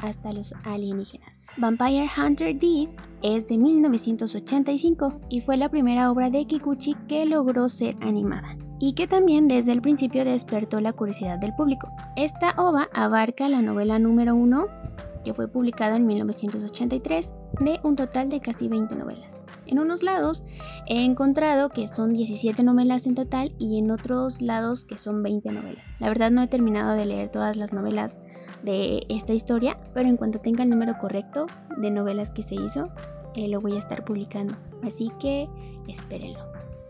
hasta 0.00 0.32
los 0.32 0.54
alienígenas. 0.62 1.42
Vampire 1.56 2.08
Hunter 2.16 2.56
D 2.56 2.88
es 3.22 3.48
de 3.48 3.58
1985 3.58 5.22
y 5.28 5.40
fue 5.40 5.56
la 5.56 5.68
primera 5.68 6.08
obra 6.12 6.30
de 6.30 6.46
Kikuchi 6.46 6.94
que 7.08 7.26
logró 7.26 7.68
ser 7.68 7.96
animada 8.00 8.56
y 8.78 8.92
que 8.92 9.08
también 9.08 9.48
desde 9.48 9.72
el 9.72 9.82
principio 9.82 10.24
despertó 10.24 10.80
la 10.80 10.92
curiosidad 10.92 11.40
del 11.40 11.54
público. 11.56 11.88
Esta 12.14 12.54
ova 12.58 12.88
abarca 12.92 13.48
la 13.48 13.60
novela 13.60 13.98
número 13.98 14.36
1 14.36 14.85
que 15.26 15.34
fue 15.34 15.48
publicada 15.48 15.96
en 15.96 16.06
1983 16.06 17.34
de 17.58 17.80
un 17.82 17.96
total 17.96 18.28
de 18.28 18.40
casi 18.40 18.68
20 18.68 18.94
novelas. 18.94 19.28
En 19.66 19.80
unos 19.80 20.04
lados 20.04 20.44
he 20.86 21.04
encontrado 21.04 21.70
que 21.70 21.88
son 21.88 22.12
17 22.12 22.62
novelas 22.62 23.08
en 23.08 23.16
total 23.16 23.52
y 23.58 23.80
en 23.80 23.90
otros 23.90 24.40
lados 24.40 24.84
que 24.84 24.98
son 24.98 25.24
20 25.24 25.50
novelas. 25.50 25.84
La 25.98 26.10
verdad 26.10 26.30
no 26.30 26.42
he 26.42 26.46
terminado 26.46 26.94
de 26.94 27.06
leer 27.06 27.32
todas 27.32 27.56
las 27.56 27.72
novelas 27.72 28.14
de 28.62 29.04
esta 29.08 29.32
historia, 29.32 29.76
pero 29.94 30.08
en 30.08 30.16
cuanto 30.16 30.38
tenga 30.38 30.62
el 30.62 30.70
número 30.70 30.96
correcto 31.00 31.46
de 31.76 31.90
novelas 31.90 32.30
que 32.30 32.44
se 32.44 32.54
hizo, 32.54 32.88
eh, 33.34 33.48
lo 33.48 33.60
voy 33.60 33.74
a 33.74 33.80
estar 33.80 34.04
publicando. 34.04 34.54
Así 34.84 35.10
que 35.18 35.48
espérenlo. 35.88 36.38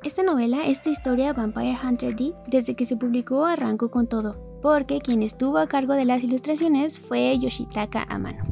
Esta 0.03 0.23
novela, 0.23 0.67
esta 0.67 0.91
historia 0.91 1.33
Vampire 1.33 1.79
Hunter 1.83 2.15
D, 2.15 2.35
desde 2.49 2.77
que 2.77 2.85
se 2.85 2.99
publicó 2.99 3.47
arrancó 3.47 3.91
con 3.91 4.07
todo 4.07 4.46
porque 4.67 4.99
quien 4.99 5.23
estuvo 5.23 5.59
a 5.59 5.69
cargo 5.69 5.93
de 5.93 6.05
las 6.05 6.25
ilustraciones 6.25 6.99
fue 6.99 7.39
Yoshitaka 7.39 8.03
Amano. 8.09 8.45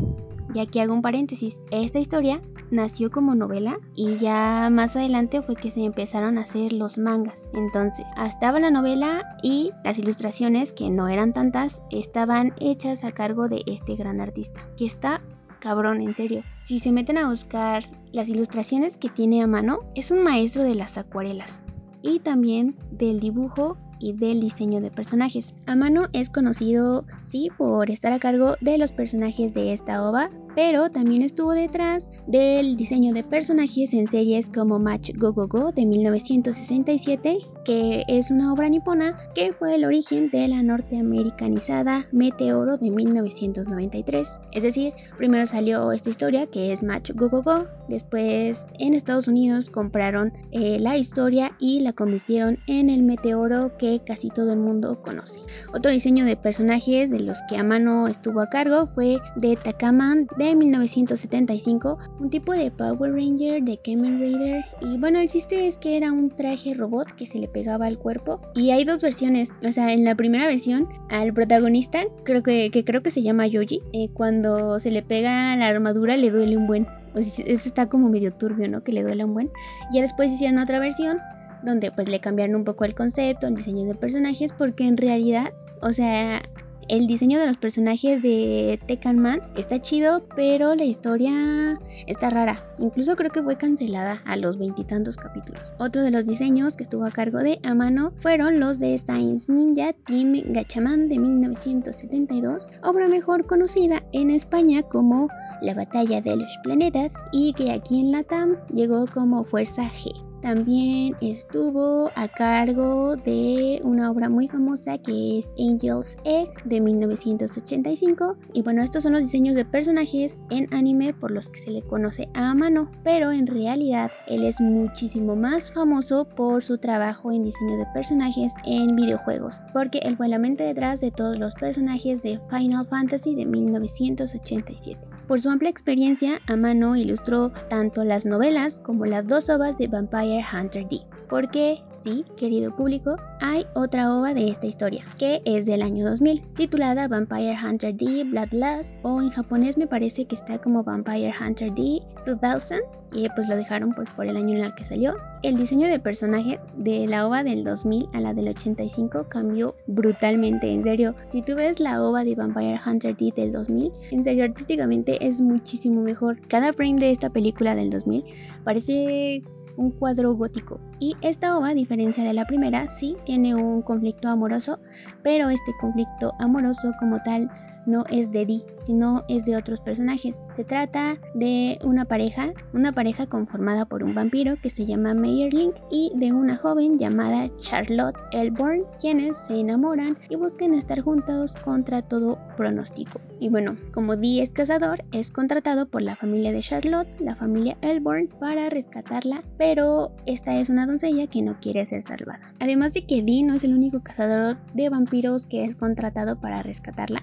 Y 0.55 0.61
aquí 0.61 0.79
hago 0.79 0.95
un 0.95 1.03
paréntesis, 1.03 1.59
esta 1.73 1.99
historia 1.99 2.41
nació 2.71 3.11
como 3.11 3.35
novela 3.35 3.81
y 3.97 4.19
ya 4.19 4.69
más 4.71 4.95
adelante 4.95 5.43
fue 5.43 5.57
que 5.57 5.73
se 5.73 5.83
empezaron 5.83 6.39
a 6.39 6.43
hacer 6.43 6.73
los 6.73 6.99
mangas. 6.99 7.43
Entonces, 7.53 8.07
estaba 8.29 8.61
la 8.61 8.71
novela 8.71 9.25
y 9.43 9.73
las 9.83 9.99
ilustraciones, 9.99 10.73
que 10.73 10.89
no 10.89 11.09
eran 11.09 11.33
tantas, 11.33 11.83
estaban 11.91 12.55
hechas 12.61 13.03
a 13.03 13.11
cargo 13.11 13.49
de 13.49 13.65
este 13.67 13.97
gran 13.97 14.21
artista, 14.21 14.61
que 14.77 14.87
está 14.87 15.21
cabrón, 15.59 16.01
en 16.01 16.15
serio. 16.15 16.45
Si 16.63 16.79
se 16.79 16.93
meten 16.93 17.19
a 17.19 17.29
buscar 17.29 17.87
las 18.13 18.29
ilustraciones 18.29 18.97
que 18.99 19.09
tiene 19.09 19.43
a 19.43 19.49
mano, 19.49 19.81
es 19.97 20.13
un 20.13 20.23
maestro 20.23 20.63
de 20.63 20.77
las 20.77 20.97
acuarelas 20.97 21.61
y 22.03 22.21
también 22.21 22.77
del 22.93 23.19
dibujo 23.19 23.79
y 24.05 24.13
del 24.13 24.41
diseño 24.41 24.83
de 24.83 24.91
personajes. 24.91 25.55
Amano 25.67 26.09
es 26.13 26.29
conocido, 26.29 27.07
sí, 27.27 27.49
por 27.57 27.91
estar 27.91 28.13
a 28.13 28.19
cargo 28.19 28.57
de 28.61 28.77
los 28.77 28.93
personajes 28.93 29.55
de 29.55 29.73
esta 29.73 30.07
ova, 30.07 30.31
pero 30.55 30.91
también 30.91 31.23
estuvo 31.23 31.53
detrás 31.53 32.11
del 32.27 32.77
diseño 32.77 33.15
de 33.15 33.25
personajes 33.25 33.95
en 33.95 34.07
series 34.07 34.51
como 34.51 34.79
Match 34.79 35.11
Go 35.17 35.33
Go 35.33 35.49
Go 35.49 35.73
de 35.73 35.87
1967, 35.87 37.39
que 37.65 38.05
es 38.09 38.31
una 38.31 38.53
obra 38.53 38.69
nipona 38.69 39.17
que 39.35 39.53
fue 39.53 39.75
el 39.75 39.85
origen 39.85 40.31
de 40.31 40.49
la 40.49 40.63
norteamericanizada 40.63 42.07
Meteoro 42.13 42.77
de 42.77 42.91
1993. 42.91 44.33
Es 44.53 44.63
decir, 44.63 44.93
primero 45.17 45.47
salió 45.47 45.93
esta 45.93 46.11
historia 46.11 46.47
que 46.47 46.73
es 46.73 46.83
Match 46.83 47.11
Go 47.15 47.29
Go 47.29 47.43
Go, 47.43 47.67
después 47.89 48.67
en 48.79 48.95
Estados 48.95 49.29
Unidos 49.29 49.71
compraron 49.71 50.33
eh, 50.53 50.79
la 50.81 50.97
historia 50.97 51.53
y 51.59 51.81
la 51.81 51.93
convirtieron 51.93 52.59
en 52.67 52.91
el 52.91 53.03
Meteoro 53.03 53.77
que 53.79 54.01
casi 54.07 54.29
todo 54.29 54.53
el 54.53 54.59
mundo 54.59 55.01
conoce. 55.03 55.41
Otro 55.73 55.93
diseño 55.93 56.25
de 56.25 56.37
personajes 56.37 57.11
de 57.11 57.21
los 57.21 57.39
que 57.49 57.57
Amano 57.57 58.09
estuvo 58.09 58.41
a 58.41 58.49
cargo 58.49 58.87
fue 58.87 59.19
de 59.37 59.57
Takaman 59.57 60.29
de 60.39 60.55
1975, 60.55 61.99
un 62.21 62.31
tipo 62.31 62.53
de 62.53 62.71
Power 62.71 63.13
Ranger, 63.13 63.63
de 63.63 63.79
Kamen 63.79 64.21
Rider. 64.21 64.65
Y 64.81 64.99
bueno, 64.99 65.19
el 65.19 65.29
chiste 65.29 65.67
es 65.67 65.79
que 65.79 65.97
era 65.97 66.13
un 66.13 66.31
traje 66.31 66.75
robot 66.75 67.15
que 67.17 67.27
se 67.27 67.39
le 67.39 67.49
pegaba 67.55 67.87
al 67.87 67.99
cuerpo. 67.99 68.41
Y 68.55 68.73
hay 68.73 68.85
dos 68.85 69.01
versiones. 69.01 69.53
O 69.67 69.73
sea, 69.73 69.95
en 69.95 70.05
la 70.05 70.15
primera 70.15 70.47
versión, 70.47 70.89
al 71.09 71.33
protagonista, 71.33 72.03
creo 72.25 72.43
que, 72.43 72.71
creo 72.85 73.03
que 73.03 73.11
se 73.11 73.23
llama 73.23 73.47
Yoji, 73.47 73.81
eh, 73.95 74.09
cuando 74.13 74.79
se 74.81 74.91
le 74.91 75.03
pega 75.03 75.57
la 75.57 75.69
armadura 75.69 76.19
le 76.19 76.31
duele 76.31 76.59
un 76.59 76.67
buen. 76.67 76.87
Sea, 77.15 77.47
eso 77.47 77.69
está 77.69 77.89
como 77.89 78.11
medio 78.11 78.35
turbio, 78.35 78.69
¿no? 78.69 78.83
Que 78.83 78.93
le 78.93 79.03
duele 79.03 79.25
un 79.25 79.33
buen. 79.33 79.51
Ya 79.93 80.03
después 80.03 80.31
hicieron 80.31 80.59
otra 80.59 80.81
versión 80.81 81.19
donde 81.63 81.91
pues 81.91 82.09
le 82.09 82.21
cambiaron 82.21 82.57
un 82.57 82.65
poco 82.65 82.85
el 82.85 82.95
concepto, 82.95 83.47
el 83.47 83.55
diseño 83.55 83.87
de 83.87 83.95
personajes, 83.95 84.53
porque 84.53 84.85
en 84.85 84.99
realidad, 84.99 85.53
o 85.81 85.93
sea, 85.93 86.43
el 86.89 87.07
diseño 87.07 87.39
de 87.39 87.47
los 87.47 87.57
personajes 87.57 88.23
de 88.23 88.81
Tekken 88.87 89.19
Man 89.19 89.41
está 89.57 89.81
chido, 89.81 90.27
pero 90.37 90.75
la 90.75 90.85
historia 90.85 91.79
está 92.07 92.31
rara. 92.31 92.57
Incluso 92.79 93.17
creo 93.17 93.31
que 93.31 93.43
fue 93.43 93.57
cancelada 93.57 94.23
a 94.25 94.37
los 94.37 94.59
veintitantos 94.59 95.17
capítulos. 95.17 95.75
Otro 95.79 96.03
de 96.03 96.11
los 96.11 96.25
diseños 96.25 96.77
que 96.77 96.85
estuvo 96.85 97.05
a 97.05 97.11
cargo 97.11 97.39
de 97.39 97.61
Amano 97.63 98.13
fueron 98.21 98.61
los 98.61 98.79
de 98.79 98.97
Science 98.99 99.51
Ninja 99.51 99.93
Team 100.07 100.43
Gachaman 100.53 101.09
de 101.09 101.19
1972, 101.19 102.71
obra 102.83 103.09
mejor 103.09 103.47
conocida 103.47 104.03
en 104.13 104.31
España 104.31 104.83
como 104.83 105.29
La 105.63 105.75
Batalla 105.75 106.21
de 106.21 106.37
los 106.37 106.59
Planetas 106.63 107.13
y 107.33 107.53
que 107.55 107.73
aquí 107.73 108.01
en 108.01 108.13
Latam 108.13 108.57
llegó 108.73 109.07
como 109.07 109.45
Fuerza 109.45 109.91
G. 109.91 110.34
También 110.45 111.17
estuvo 111.23 112.11
a 112.17 112.29
cargo 112.29 113.17
de 113.17 113.81
una 113.83 114.11
obra 114.11 114.29
muy 114.29 114.47
famosa 114.47 114.99
que 114.99 115.39
es 115.39 115.55
Angel's 115.59 116.19
Egg 116.25 116.51
de 116.67 116.83
1985. 116.83 118.37
Y 118.53 118.61
bueno, 118.61 118.83
estos 118.83 119.05
son 119.05 119.15
los 119.15 119.23
diseños 119.23 119.55
de 119.55 119.65
personajes 119.65 120.43
en 120.51 120.69
anime 120.75 121.15
por 121.15 121.31
los 121.31 121.49
que 121.49 121.61
se 121.61 121.71
le 121.71 121.81
conoce 121.81 122.29
a 122.35 122.53
mano. 122.53 122.91
Pero 123.05 123.33
en 123.33 123.47
realidad 123.47 124.11
él 124.27 124.45
es 124.45 124.61
muchísimo 124.61 125.35
más 125.35 125.73
famoso 125.73 126.29
por 126.29 126.63
su 126.63 126.77
trabajo 126.77 127.33
en 127.33 127.45
diseño 127.45 127.79
de 127.79 127.87
personajes 127.95 128.53
en 128.67 128.95
videojuegos. 128.95 129.63
Porque 129.73 130.01
él 130.03 130.19
fue 130.19 130.29
la 130.29 130.39
mente 130.39 130.65
detrás 130.65 131.01
de 131.01 131.11
todos 131.11 131.39
los 131.39 131.55
personajes 131.55 132.21
de 132.21 132.39
Final 132.51 132.87
Fantasy 132.87 133.35
de 133.35 133.47
1987. 133.47 135.14
Por 135.27 135.41
su 135.41 135.49
amplia 135.49 135.71
experiencia, 135.71 136.41
Amano 136.49 136.97
ilustró 136.97 137.51
tanto 137.71 138.05
las 138.05 138.27
novelas 138.27 138.81
como 138.81 139.07
las 139.07 139.27
dos 139.27 139.49
ovas 139.49 139.79
de 139.79 139.89
Vampire 139.89 140.45
Hunter 140.53 140.87
D. 140.89 140.99
Porque, 141.29 141.83
sí, 141.99 142.25
querido 142.37 142.75
público, 142.75 143.17
hay 143.41 143.67
otra 143.75 144.15
ova 144.15 144.35
de 144.35 144.49
esta 144.49 144.67
historia, 144.67 145.05
que 145.19 145.43
es 145.45 145.67
del 145.67 145.83
año 145.83 146.05
2000, 146.05 146.43
titulada 146.55 147.09
Vampire 147.09 147.57
Hunter 147.63 147.95
D 147.95 148.25
Bloodlust, 148.25 148.95
o 149.03 149.21
en 149.21 149.31
japonés 149.31 149.79
me 149.79 149.87
parece 149.87 150.27
que 150.27 150.35
está 150.35 150.59
como 150.59 150.85
Vampire 150.85 151.33
Hunter 151.41 151.73
D 151.75 152.03
2000, 152.27 152.83
y 153.15 153.29
pues 153.35 153.49
lo 153.49 153.57
dejaron 153.57 153.95
por, 153.95 154.27
el 154.27 154.37
año 154.37 154.57
en 154.57 154.65
el 154.65 154.75
que 154.75 154.85
salió. 154.85 155.15
El 155.43 155.57
diseño 155.57 155.89
de 155.89 156.01
personajes 156.01 156.59
de 156.77 157.07
la 157.07 157.27
OVA 157.27 157.45
del 157.45 157.65
2000 157.65 158.09
a 158.13 158.21
la 158.21 158.35
del 158.35 158.49
85 158.49 159.29
cambió 159.29 159.77
brutalmente, 159.87 160.73
en 160.73 160.83
serio. 160.83 161.15
Si 161.29 161.41
tú 161.43 161.55
ves 161.55 161.81
la 161.81 162.03
OVA 162.03 162.25
de 162.25 162.35
Vampire 162.35 162.81
Hunter 162.85 163.17
D 163.17 163.33
del 163.35 163.53
2000, 163.53 163.93
en 164.11 164.25
serio 164.25 164.45
artísticamente 164.45 165.25
es 165.27 165.41
muchísimo 165.41 166.03
mejor. 166.03 166.41
Cada 166.49 166.73
frame 166.73 166.99
de 166.99 167.13
esta 167.13 167.31
película 167.31 167.75
del 167.75 167.91
2000 167.91 168.25
parece 168.65 169.43
un 169.77 169.91
cuadro 169.91 170.35
gótico. 170.35 170.81
Y 171.01 171.17
esta 171.23 171.57
ova, 171.57 171.69
a 171.69 171.75
diferencia 171.75 172.25
de 172.25 172.33
la 172.33 172.47
primera, 172.47 172.89
sí 172.89 173.17
tiene 173.25 173.55
un 173.55 173.83
conflicto 173.83 174.29
amoroso, 174.29 174.81
pero 175.23 175.49
este 175.51 175.73
conflicto 175.81 176.33
amoroso 176.39 176.93
como 177.01 177.23
tal 177.23 177.51
no 177.87 178.05
es 178.11 178.31
de 178.31 178.47
Dee, 178.47 178.65
sino 178.83 179.25
es 179.29 179.45
de 179.45 179.57
otros 179.57 179.81
personajes. 179.81 180.43
Se 180.57 180.65
trata 180.65 181.17
de 181.35 181.79
una 181.83 182.05
pareja, 182.05 182.53
una 182.73 182.93
pareja 182.93 183.27
conformada 183.27 183.85
por 183.85 184.03
un 184.03 184.15
vampiro 184.15 184.57
que 184.63 184.71
se 184.71 184.87
llama 184.87 185.15
Link 185.15 185.75
y 185.91 186.13
de 186.15 186.33
una 186.33 186.57
joven 186.57 186.99
llamada 186.99 187.51
Charlotte 187.59 188.17
Elborn, 188.33 188.85
quienes 189.01 189.37
se 189.37 189.61
enamoran 189.61 190.17
y 190.29 190.37
buscan 190.37 190.75
estar 190.75 191.01
juntos 191.01 191.53
contra 191.65 192.03
todo 192.03 192.39
pronóstico. 192.57 193.21
Y 193.41 193.49
bueno, 193.49 193.77
como 193.93 194.17
Dee 194.17 194.41
es 194.41 194.51
cazador, 194.51 195.05
es 195.13 195.31
contratado 195.31 195.87
por 195.87 196.03
la 196.03 196.17
familia 196.17 196.53
de 196.53 196.61
Charlotte, 196.61 197.09
la 197.21 197.37
familia 197.37 197.77
Elborn, 197.83 198.29
para 198.41 198.71
rescatarla, 198.71 199.43
pero 199.59 200.13
esta 200.27 200.57
es 200.57 200.69
una 200.69 200.87
doncella 200.87 201.27
que 201.27 201.43
no 201.43 201.59
quiere 201.61 201.85
ser 201.87 202.03
salvada. 202.03 202.53
Además 202.61 202.95
de 202.95 203.07
que 203.07 203.23
Dee 203.23 203.43
no 203.43 203.55
es 203.55 203.65
el 203.65 203.75
único 203.75 204.03
cazador 204.03 204.57
de 204.75 204.89
vampiros 204.89 205.47
que 205.47 205.65
es 205.65 205.77
contratado 205.77 206.41
para 206.41 206.63
rescatarla, 206.63 207.23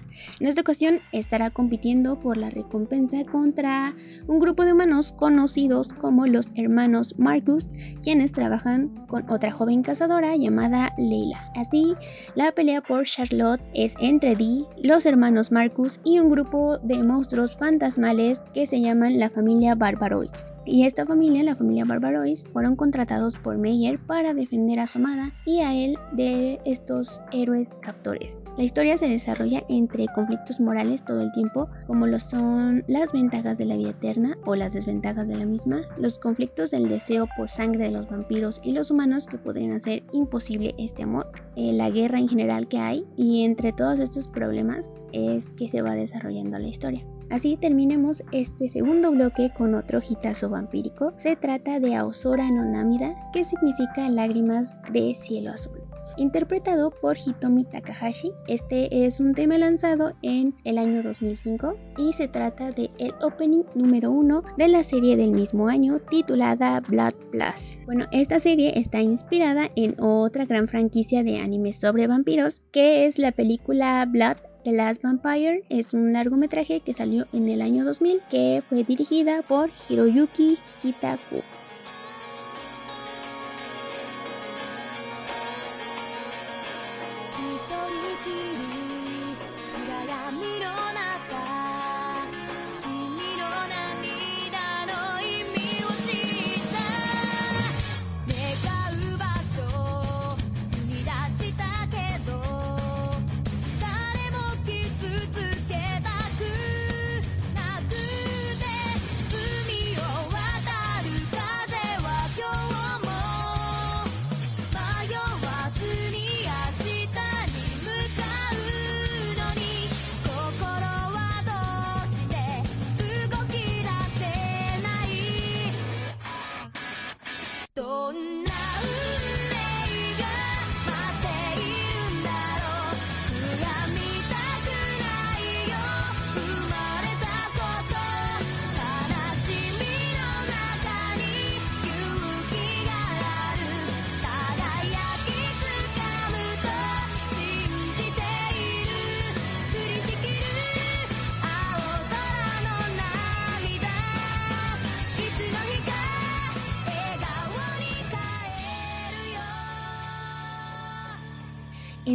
esta 0.52 0.60
ocasión 0.60 1.00
estará 1.12 1.48
compitiendo 1.48 2.20
por 2.20 2.36
la 2.36 2.50
recompensa 2.50 3.24
contra 3.24 3.94
un 4.26 4.38
grupo 4.38 4.64
de 4.64 4.74
humanos 4.74 5.14
conocidos 5.14 5.88
como 5.94 6.26
los 6.26 6.48
hermanos 6.56 7.14
Marcus, 7.18 7.66
quienes 8.02 8.32
trabajan 8.32 9.06
con 9.08 9.30
otra 9.30 9.50
joven 9.50 9.82
cazadora 9.82 10.36
llamada 10.36 10.92
Leila. 10.98 11.50
Así, 11.56 11.94
la 12.34 12.52
pelea 12.52 12.82
por 12.82 13.06
Charlotte 13.06 13.62
es 13.72 13.94
entre 13.98 14.36
Dee, 14.36 14.66
los 14.76 15.06
hermanos 15.06 15.50
Marcus 15.50 15.98
y 16.04 16.18
un 16.18 16.28
grupo 16.28 16.76
de 16.78 17.02
monstruos 17.02 17.56
fantasmales 17.56 18.42
que 18.52 18.66
se 18.66 18.82
llaman 18.82 19.18
la 19.18 19.30
familia 19.30 19.74
Barbarois. 19.74 20.44
Y 20.64 20.84
esta 20.84 21.04
familia, 21.04 21.42
la 21.42 21.56
familia 21.56 21.84
Barbarois, 21.84 22.46
fueron 22.52 22.76
contratados 22.76 23.36
por 23.38 23.58
Meyer 23.58 23.98
para 23.98 24.32
defender 24.32 24.78
a 24.78 24.86
su 24.86 24.98
amada 24.98 25.32
y 25.44 25.60
a 25.60 25.74
él 25.74 25.98
de 26.12 26.60
estos 26.64 27.20
héroes 27.32 27.76
captores. 27.82 28.44
La 28.56 28.64
historia 28.64 28.96
se 28.96 29.08
desarrolla 29.08 29.64
entre 29.68 30.06
conflictos 30.14 30.60
morales 30.60 31.04
todo 31.04 31.20
el 31.20 31.32
tiempo, 31.32 31.68
como 31.86 32.06
lo 32.06 32.20
son 32.20 32.84
las 32.86 33.12
ventajas 33.12 33.58
de 33.58 33.64
la 33.64 33.76
vida 33.76 33.90
eterna 33.90 34.36
o 34.44 34.54
las 34.54 34.72
desventajas 34.72 35.26
de 35.26 35.36
la 35.36 35.46
misma, 35.46 35.82
los 35.98 36.18
conflictos 36.18 36.70
del 36.70 36.88
deseo 36.88 37.26
por 37.36 37.50
sangre 37.50 37.86
de 37.86 37.90
los 37.90 38.08
vampiros 38.08 38.60
y 38.62 38.72
los 38.72 38.90
humanos 38.90 39.26
que 39.26 39.38
podrían 39.38 39.72
hacer 39.72 40.04
imposible 40.12 40.74
este 40.78 41.02
amor, 41.02 41.30
eh, 41.56 41.72
la 41.72 41.90
guerra 41.90 42.18
en 42.18 42.28
general 42.28 42.68
que 42.68 42.78
hay 42.78 43.04
y 43.16 43.44
entre 43.44 43.72
todos 43.72 43.98
estos 43.98 44.28
problemas 44.28 44.94
es 45.12 45.48
que 45.50 45.68
se 45.68 45.82
va 45.82 45.94
desarrollando 45.94 46.58
la 46.58 46.68
historia. 46.68 47.04
Así 47.32 47.56
terminemos 47.56 48.22
este 48.30 48.68
segundo 48.68 49.10
bloque 49.10 49.50
con 49.56 49.74
otro 49.74 50.00
hitazo 50.06 50.50
vampírico. 50.50 51.14
Se 51.16 51.34
trata 51.34 51.80
de 51.80 51.94
Aosora 51.94 52.50
no 52.50 52.62
Namida, 52.62 53.16
que 53.32 53.42
significa 53.42 54.10
lágrimas 54.10 54.76
de 54.92 55.14
cielo 55.14 55.52
azul. 55.52 55.80
Interpretado 56.18 56.90
por 56.90 57.16
Hitomi 57.16 57.64
Takahashi, 57.64 58.32
este 58.48 59.06
es 59.06 59.18
un 59.18 59.32
tema 59.32 59.56
lanzado 59.56 60.12
en 60.20 60.54
el 60.64 60.76
año 60.76 61.02
2005 61.02 61.74
y 61.96 62.12
se 62.12 62.28
trata 62.28 62.70
de 62.70 62.90
opening 63.22 63.62
número 63.74 64.10
uno 64.10 64.42
de 64.58 64.68
la 64.68 64.82
serie 64.82 65.16
del 65.16 65.30
mismo 65.30 65.68
año 65.68 66.00
titulada 66.10 66.80
Blood 66.80 67.14
Plus. 67.30 67.78
Bueno, 67.86 68.04
esta 68.12 68.40
serie 68.40 68.78
está 68.78 69.00
inspirada 69.00 69.70
en 69.74 69.98
otra 69.98 70.44
gran 70.44 70.68
franquicia 70.68 71.22
de 71.22 71.38
anime 71.38 71.72
sobre 71.72 72.06
vampiros 72.06 72.60
que 72.72 73.06
es 73.06 73.18
la 73.18 73.32
película 73.32 74.04
Blood 74.06 74.36
The 74.64 74.70
Last 74.70 75.02
Vampire 75.02 75.64
es 75.70 75.92
un 75.92 76.12
largometraje 76.12 76.80
que 76.80 76.94
salió 76.94 77.26
en 77.32 77.48
el 77.48 77.62
año 77.62 77.84
2000 77.84 78.20
que 78.30 78.62
fue 78.68 78.84
dirigida 78.84 79.42
por 79.42 79.70
Hiroyuki 79.88 80.56
Kitaku. 80.80 81.42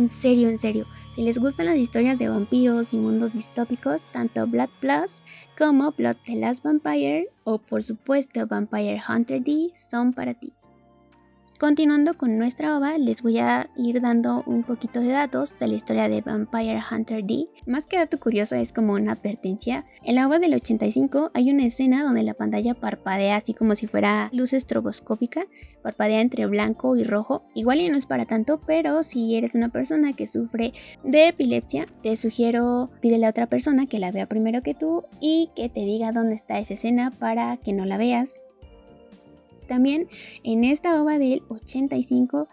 En 0.07 0.13
serio, 0.13 0.47
en 0.47 0.57
serio, 0.57 0.85
si 1.13 1.21
les 1.21 1.37
gustan 1.37 1.65
las 1.65 1.75
historias 1.75 2.17
de 2.17 2.29
vampiros 2.29 2.93
y 2.93 2.97
mundos 2.97 3.33
distópicos, 3.33 4.03
tanto 4.13 4.47
Blood 4.47 4.69
Plus 4.79 5.21
como 5.57 5.91
Blood 5.91 6.15
the 6.25 6.37
Last 6.37 6.63
Vampire 6.63 7.27
o 7.43 7.57
por 7.57 7.83
supuesto 7.83 8.47
Vampire 8.47 9.01
Hunter 9.05 9.43
D 9.43 9.73
son 9.75 10.13
para 10.13 10.33
ti. 10.33 10.53
Continuando 11.59 12.13
con 12.13 12.37
nuestra 12.37 12.77
ova, 12.77 12.99
les 12.99 13.23
voy 13.23 13.39
a 13.39 13.67
ir 13.75 13.99
dando 13.99 14.43
un 14.45 14.61
poquito 14.61 14.99
de 14.99 15.07
datos 15.07 15.57
de 15.57 15.67
la 15.67 15.73
historia 15.73 16.07
de 16.07 16.21
Vampire 16.21 16.79
Hunter 16.91 17.23
D. 17.25 17.47
Más 17.65 17.87
que 17.87 17.97
dato 17.97 18.19
curioso, 18.19 18.53
es 18.53 18.71
como 18.71 18.93
una 18.93 19.13
advertencia. 19.13 19.83
En 20.03 20.13
la 20.13 20.27
ova 20.27 20.37
del 20.37 20.53
85 20.53 21.31
hay 21.33 21.49
una 21.49 21.65
escena 21.65 22.03
donde 22.03 22.21
la 22.21 22.35
pantalla 22.35 22.75
parpadea 22.75 23.37
así 23.37 23.55
como 23.55 23.75
si 23.75 23.87
fuera 23.87 24.29
luz 24.33 24.53
estroboscópica, 24.53 25.47
parpadea 25.81 26.21
entre 26.21 26.45
blanco 26.45 26.95
y 26.95 27.03
rojo. 27.03 27.41
Igual 27.55 27.79
ya 27.79 27.89
no 27.89 27.97
es 27.97 28.05
para 28.05 28.25
tanto, 28.25 28.59
pero 28.67 29.01
si 29.01 29.35
eres 29.35 29.55
una 29.55 29.69
persona 29.69 30.13
que 30.13 30.27
sufre 30.27 30.73
de 31.03 31.29
epilepsia, 31.29 31.87
te 32.03 32.15
sugiero 32.17 32.91
pídele 33.01 33.25
a 33.25 33.31
otra 33.31 33.47
persona 33.47 33.87
que 33.87 33.97
la 33.97 34.11
vea 34.11 34.27
primero 34.27 34.61
que 34.61 34.75
tú 34.75 35.05
y 35.19 35.49
que 35.55 35.69
te 35.69 35.79
diga 35.79 36.11
dónde 36.11 36.35
está 36.35 36.59
esa 36.59 36.75
escena 36.75 37.09
para 37.09 37.57
que 37.57 37.73
no 37.73 37.83
la 37.85 37.97
veas 37.97 38.41
también 39.67 40.07
en 40.43 40.63
esta 40.63 41.01
ova 41.01 41.17
del 41.19 41.43
85, 41.49 42.47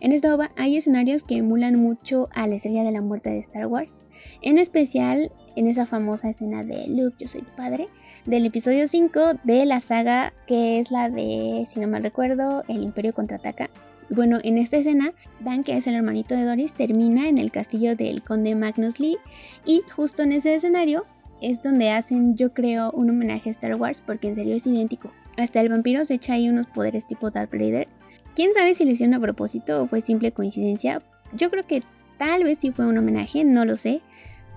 en 0.00 0.12
esta 0.12 0.34
ova 0.34 0.50
hay 0.56 0.76
escenarios 0.76 1.22
que 1.22 1.36
emulan 1.36 1.76
mucho 1.76 2.28
a 2.32 2.46
la 2.46 2.56
estrella 2.56 2.84
de 2.84 2.92
la 2.92 3.02
muerte 3.02 3.30
de 3.30 3.38
Star 3.38 3.66
Wars. 3.66 4.00
En 4.42 4.58
especial 4.58 5.30
en 5.56 5.66
esa 5.66 5.86
famosa 5.86 6.30
escena 6.30 6.64
de 6.64 6.86
Luke, 6.88 7.16
yo 7.18 7.28
soy 7.28 7.42
tu 7.42 7.54
padre, 7.56 7.88
del 8.26 8.46
episodio 8.46 8.86
5 8.86 9.20
de 9.44 9.64
la 9.64 9.80
saga 9.80 10.32
que 10.46 10.78
es 10.78 10.90
la 10.90 11.08
de, 11.08 11.64
si 11.68 11.80
no 11.80 11.88
me 11.88 12.00
recuerdo, 12.00 12.64
El 12.68 12.82
Imperio 12.82 13.12
contraataca. 13.12 13.70
Bueno, 14.10 14.38
en 14.42 14.58
esta 14.58 14.76
escena, 14.76 15.12
Dan, 15.38 15.62
que 15.62 15.76
es 15.76 15.86
el 15.86 15.94
hermanito 15.94 16.34
de 16.34 16.44
Doris, 16.44 16.72
termina 16.72 17.28
en 17.28 17.38
el 17.38 17.52
castillo 17.52 17.94
del 17.94 18.22
conde 18.22 18.56
Magnus 18.56 18.98
Lee 18.98 19.18
y 19.64 19.82
justo 19.94 20.22
en 20.22 20.32
ese 20.32 20.54
escenario 20.54 21.04
es 21.40 21.62
donde 21.62 21.90
hacen, 21.90 22.36
yo 22.36 22.52
creo, 22.52 22.90
un 22.90 23.08
homenaje 23.10 23.48
a 23.50 23.52
Star 23.52 23.76
Wars 23.76 24.02
porque 24.04 24.28
en 24.28 24.34
serio 24.34 24.56
es 24.56 24.66
idéntico. 24.66 25.10
Hasta 25.36 25.60
el 25.60 25.68
vampiro 25.68 26.04
se 26.04 26.14
echa 26.14 26.34
ahí 26.34 26.48
unos 26.48 26.66
poderes 26.66 27.06
tipo 27.06 27.30
Darth 27.30 27.52
Vader. 27.52 27.88
¿Quién 28.34 28.52
sabe 28.54 28.74
si 28.74 28.84
lo 28.84 28.90
hicieron 28.90 29.14
a 29.14 29.20
propósito 29.20 29.82
o 29.82 29.86
fue 29.86 30.00
simple 30.00 30.32
coincidencia? 30.32 31.02
Yo 31.32 31.50
creo 31.50 31.64
que 31.64 31.82
tal 32.18 32.44
vez 32.44 32.58
sí 32.60 32.70
fue 32.70 32.86
un 32.86 32.98
homenaje, 32.98 33.44
no 33.44 33.64
lo 33.64 33.76
sé. 33.76 34.02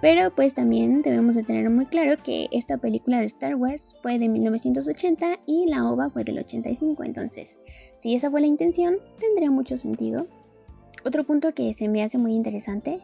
Pero 0.01 0.35
pues 0.35 0.53
también 0.53 1.01
debemos 1.01 1.33
de 1.33 1.43
tener 1.43 1.69
muy 1.69 1.85
claro 1.85 2.21
que 2.21 2.49
esta 2.51 2.77
película 2.77 3.21
de 3.21 3.25
Star 3.25 3.55
Wars 3.55 3.95
fue 4.01 4.19
de 4.19 4.27
1980 4.27 5.39
y 5.45 5.65
la 5.67 5.89
OVA 5.89 6.09
fue 6.09 6.25
del 6.25 6.39
85, 6.39 7.05
entonces 7.05 7.55
si 7.99 8.13
esa 8.13 8.29
fue 8.29 8.41
la 8.41 8.47
intención 8.47 8.97
tendría 9.17 9.49
mucho 9.49 9.77
sentido. 9.77 10.27
Otro 11.05 11.23
punto 11.23 11.53
que 11.53 11.73
se 11.73 11.87
me 11.87 12.03
hace 12.03 12.17
muy 12.17 12.33
interesante 12.33 12.99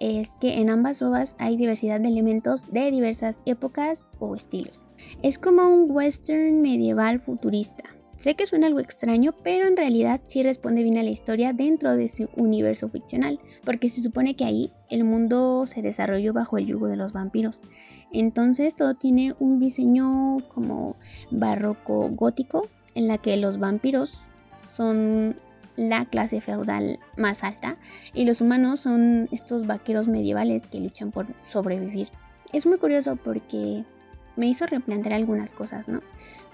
es 0.00 0.30
que 0.40 0.60
en 0.60 0.70
ambas 0.70 1.02
ovas 1.02 1.34
hay 1.38 1.56
diversidad 1.56 2.00
de 2.00 2.08
elementos 2.08 2.70
de 2.72 2.90
diversas 2.90 3.38
épocas 3.46 4.04
o 4.18 4.34
estilos. 4.34 4.82
Es 5.22 5.38
como 5.38 5.68
un 5.68 5.90
western 5.90 6.60
medieval 6.60 7.20
futurista. 7.20 7.84
Sé 8.16 8.34
que 8.34 8.48
suena 8.48 8.66
algo 8.66 8.80
extraño, 8.80 9.32
pero 9.44 9.68
en 9.68 9.76
realidad 9.76 10.20
sí 10.26 10.42
responde 10.42 10.82
bien 10.82 10.98
a 10.98 11.04
la 11.04 11.10
historia 11.10 11.52
dentro 11.52 11.96
de 11.96 12.08
su 12.08 12.28
universo 12.34 12.88
ficcional, 12.88 13.38
porque 13.64 13.88
se 13.88 14.02
supone 14.02 14.34
que 14.34 14.44
ahí 14.44 14.72
el 14.90 15.04
mundo 15.04 15.66
se 15.68 15.82
desarrolló 15.82 16.32
bajo 16.32 16.58
el 16.58 16.66
yugo 16.66 16.88
de 16.88 16.96
los 16.96 17.12
vampiros. 17.12 17.60
Entonces 18.12 18.74
todo 18.74 18.94
tiene 18.94 19.34
un 19.38 19.60
diseño 19.60 20.38
como 20.52 20.96
barroco 21.30 22.08
gótico, 22.10 22.66
en 22.96 23.06
la 23.06 23.18
que 23.18 23.36
los 23.36 23.58
vampiros 23.58 24.26
son 24.58 25.36
la 25.78 26.04
clase 26.04 26.42
feudal 26.42 26.98
más 27.16 27.42
alta 27.42 27.76
y 28.12 28.24
los 28.24 28.42
humanos 28.42 28.80
son 28.80 29.28
estos 29.32 29.66
vaqueros 29.66 30.08
medievales 30.08 30.66
que 30.66 30.80
luchan 30.80 31.10
por 31.10 31.26
sobrevivir. 31.44 32.08
Es 32.52 32.66
muy 32.66 32.78
curioso 32.78 33.16
porque 33.16 33.84
me 34.36 34.48
hizo 34.48 34.66
replantear 34.66 35.14
algunas 35.14 35.52
cosas, 35.52 35.88
¿no? 35.88 36.00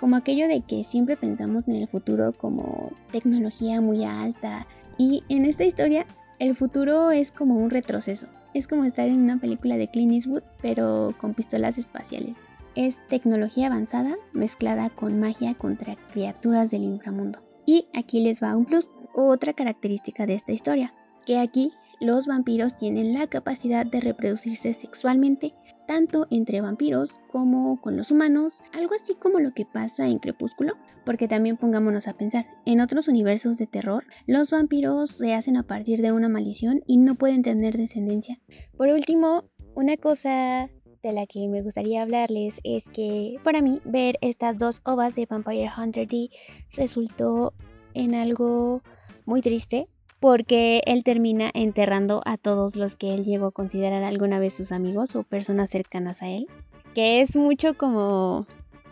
como 0.05 0.17
aquello 0.17 0.49
de 0.49 0.61
que 0.61 0.85
siempre 0.85 1.17
pensamos 1.17 1.67
en 1.67 1.77
el 1.77 1.89
futuro 1.89 2.33
como 2.33 2.93
tecnología 3.11 3.81
muy 3.81 4.05
alta 4.05 4.67
y 4.99 5.25
en 5.31 5.47
esta 5.47 5.65
historia 5.65 6.05
el 6.39 6.55
futuro 6.55 7.11
es 7.11 7.33
como 7.33 7.57
un 7.57 7.71
retroceso, 7.71 8.27
es 8.53 8.69
como 8.69 8.85
estar 8.85 9.09
en 9.09 9.23
una 9.23 9.39
película 9.39 9.79
de 9.79 9.89
Clint 9.89 10.13
Eastwood 10.13 10.43
pero 10.61 11.15
con 11.19 11.33
pistolas 11.33 11.79
espaciales. 11.79 12.37
Es 12.75 12.99
tecnología 13.07 13.69
avanzada 13.69 14.17
mezclada 14.33 14.91
con 14.91 15.21
magia 15.21 15.55
contra 15.55 15.97
criaturas 16.13 16.71
del 16.71 16.83
inframundo. 16.83 17.44
Y 17.67 17.87
aquí 17.95 18.23
les 18.23 18.43
va 18.43 18.57
un 18.57 18.67
plus, 18.67 18.91
otra 19.15 19.53
característica 19.53 20.27
de 20.27 20.35
esta 20.35 20.53
historia, 20.53 20.93
que 21.27 21.39
aquí 21.39 21.73
los 22.01 22.27
vampiros 22.27 22.77
tienen 22.77 23.15
la 23.15 23.27
capacidad 23.27 23.87
de 23.87 24.01
reproducirse 24.01 24.75
sexualmente 24.75 25.55
tanto 25.87 26.27
entre 26.31 26.61
vampiros 26.61 27.13
como 27.31 27.81
con 27.81 27.97
los 27.97 28.11
humanos, 28.11 28.63
algo 28.73 28.95
así 28.95 29.15
como 29.15 29.39
lo 29.41 29.53
que 29.53 29.67
pasa 29.67 30.09
en 30.09 30.19
Crepúsculo, 30.19 30.75
porque 31.05 31.29
también 31.29 31.57
pongámonos 31.57 32.09
a 32.09 32.15
pensar, 32.15 32.47
en 32.65 32.81
otros 32.81 33.09
universos 33.09 33.59
de 33.59 33.67
terror, 33.67 34.05
los 34.27 34.51
vampiros 34.51 35.11
se 35.11 35.35
hacen 35.35 35.57
a 35.57 35.65
partir 35.65 36.01
de 36.01 36.13
una 36.13 36.29
maldición 36.29 36.83
y 36.87 36.97
no 36.97 37.15
pueden 37.15 37.43
tener 37.43 37.77
descendencia. 37.77 38.41
Por 38.77 38.89
último, 38.89 39.45
una 39.75 39.97
cosa 39.97 40.71
de 41.05 41.13
la 41.13 41.27
que 41.27 41.47
me 41.49 41.63
gustaría 41.63 42.03
hablarles 42.03 42.61
es 42.65 42.83
que 42.85 43.37
para 43.45 43.61
mí 43.61 43.81
ver 43.85 44.19
estas 44.23 44.59
dos 44.59 44.81
ovas 44.85 45.15
de 45.15 45.27
Vampire 45.27 45.71
Hunter 45.77 46.09
D 46.09 46.31
resultó 46.73 47.53
en 47.93 48.15
algo 48.15 48.83
muy 49.27 49.43
triste 49.43 49.87
porque 50.19 50.83
él 50.87 51.05
termina 51.05 51.51
enterrando 51.53 52.23
a 52.25 52.39
todos 52.39 52.77
los 52.77 52.97
que 52.97 53.13
él 53.13 53.25
llegó 53.25 53.47
a 53.47 53.53
considerar 53.53 54.03
alguna 54.03 54.39
vez 54.39 54.55
sus 54.55 54.73
amigos 54.73 55.15
o 55.15 55.23
personas 55.23 55.69
cercanas 55.69 56.23
a 56.23 56.31
él. 56.31 56.47
Que 56.95 57.21
es 57.21 57.37
mucho 57.37 57.75
como 57.75 58.47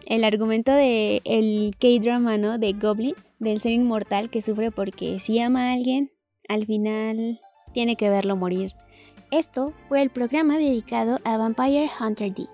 el 0.07 0.25
argumento 0.25 0.73
de 0.73 1.23
el 1.25 1.75
K-drama, 1.79 2.37
¿no? 2.37 2.59
De 2.59 2.75
Goblin, 2.75 3.15
del 3.39 3.63
ser 3.63 3.73
inmortal 3.73 4.29
que 4.29 4.43
sufre 4.43 4.71
porque 4.71 5.21
si 5.21 5.39
ama 5.39 5.71
a 5.71 5.73
alguien, 5.73 6.11
al 6.49 6.67
final 6.67 7.41
tiene 7.73 7.97
que 7.97 8.11
verlo 8.11 8.37
morir. 8.37 8.73
Esto 9.33 9.73
fue 9.89 10.03
el 10.03 10.11
programa 10.11 10.59
dedicado 10.59 11.19
a 11.25 11.39
Vampire 11.39 11.91
Hunter 11.99 12.35
D, 12.35 12.49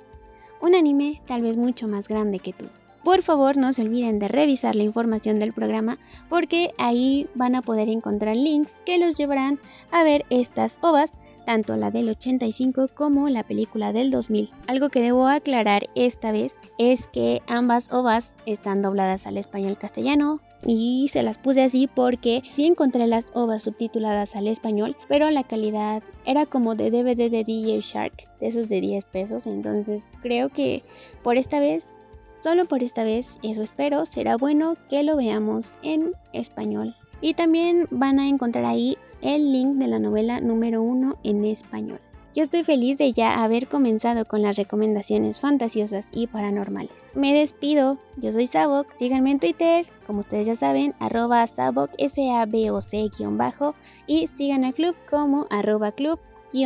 un 0.61 0.77
anime 0.77 1.21
tal 1.27 1.43
vez 1.43 1.57
mucho 1.57 1.89
más 1.89 2.07
grande 2.07 2.39
que 2.39 2.53
tú. 2.53 2.67
Por 3.03 3.25
favor 3.25 3.57
no 3.57 3.73
se 3.73 3.83
olviden 3.83 4.21
de 4.21 4.29
revisar 4.29 4.77
la 4.77 4.85
información 4.85 5.41
del 5.41 5.53
programa 5.53 5.99
porque 6.29 6.73
ahí 6.79 7.27
van 7.35 7.57
a 7.57 7.63
poder 7.63 7.89
encontrar 7.89 8.37
links 8.37 8.77
que 8.87 8.97
los 8.97 9.17
llevarán 9.17 9.59
a 9.91 10.05
ver 10.05 10.25
estas 10.31 10.79
ovas, 10.81 11.15
tanto 11.45 11.75
la 11.77 11.91
del 11.91 12.11
85 12.11 12.87
como 12.95 13.29
la 13.29 13.43
película 13.43 13.93
del 13.93 14.13
2000. 14.13 14.49
Algo 14.69 14.89
que 14.89 15.03
debo 15.03 15.27
aclarar 15.27 15.89
esta 15.97 16.31
vez 16.31 16.55
es 16.79 17.09
que 17.09 17.43
ambas 17.49 17.93
ovas 17.93 18.33
están 18.47 18.83
dobladas 18.83 19.27
al 19.27 19.37
español 19.37 19.79
castellano, 19.79 20.39
y 20.67 21.09
se 21.13 21.23
las 21.23 21.39
puse 21.39 21.63
así 21.63 21.89
porque 21.93 22.43
sí 22.55 22.67
encontré 22.67 23.07
las 23.07 23.27
ovas 23.35 23.63
subtituladas 23.63 24.37
al 24.37 24.49
español, 24.49 24.97
pero 25.09 25.31
la 25.31 25.45
calidad 25.45 26.03
era 26.25 26.47
como 26.47 26.75
de 26.75 26.91
DVD 26.91 27.31
de 27.31 27.45
DJ 27.45 27.81
Shark, 27.81 28.25
de 28.41 28.49
esos 28.49 28.69
de 28.69 28.81
10 28.81 29.05
pesos, 29.07 29.47
entonces 29.47 30.05
creo 30.23 30.49
que 30.49 30.83
por 31.23 31.37
esta 31.37 31.61
vez 31.61 31.95
Solo 32.41 32.67
por 32.67 32.85
esta 32.85 33.03
vez, 33.03 33.41
eso 33.43 33.63
espero, 33.63 34.07
será 34.07 34.37
bueno 34.37 34.75
que 34.89 35.03
lo 35.03 35.17
veamos 35.17 35.75
en 35.83 36.13
español. 36.33 36.95
Y 37.21 37.35
también 37.35 37.87
van 37.91 38.21
a 38.21 38.29
encontrar 38.29 38.65
ahí 38.65 38.97
el 39.23 39.51
link 39.53 39.77
de 39.77 39.89
la 39.89 39.99
novela 39.99 40.41
número 40.41 40.81
1 40.81 41.19
en 41.25 41.45
español. 41.45 41.99
Yo 42.39 42.45
estoy 42.45 42.63
feliz 42.63 42.97
de 42.99 43.13
ya 43.13 43.43
haber 43.43 43.67
comenzado 43.67 44.25
con 44.25 44.43
las 44.43 44.55
recomendaciones 44.55 45.41
fantasiosas 45.41 46.07
y 46.13 46.29
paranormales. 46.29 46.93
Me 47.17 47.35
despido, 47.35 47.99
yo 48.17 48.31
soy 48.31 48.47
Sabok, 48.47 48.87
síganme 48.97 49.33
en 49.33 49.41
Twitter, 49.41 49.87
como 50.07 50.21
ustedes 50.21 50.47
ya 50.47 50.55
saben, 50.55 50.95
arroba 51.01 51.45
Sabok, 51.49 51.91
S-A-B-O-C-bajo, 51.99 53.75
y 54.07 54.29
sigan 54.29 54.63
al 54.63 54.75
club 54.75 54.95
como 55.11 55.49
arroba 55.51 55.91
club 55.91 56.21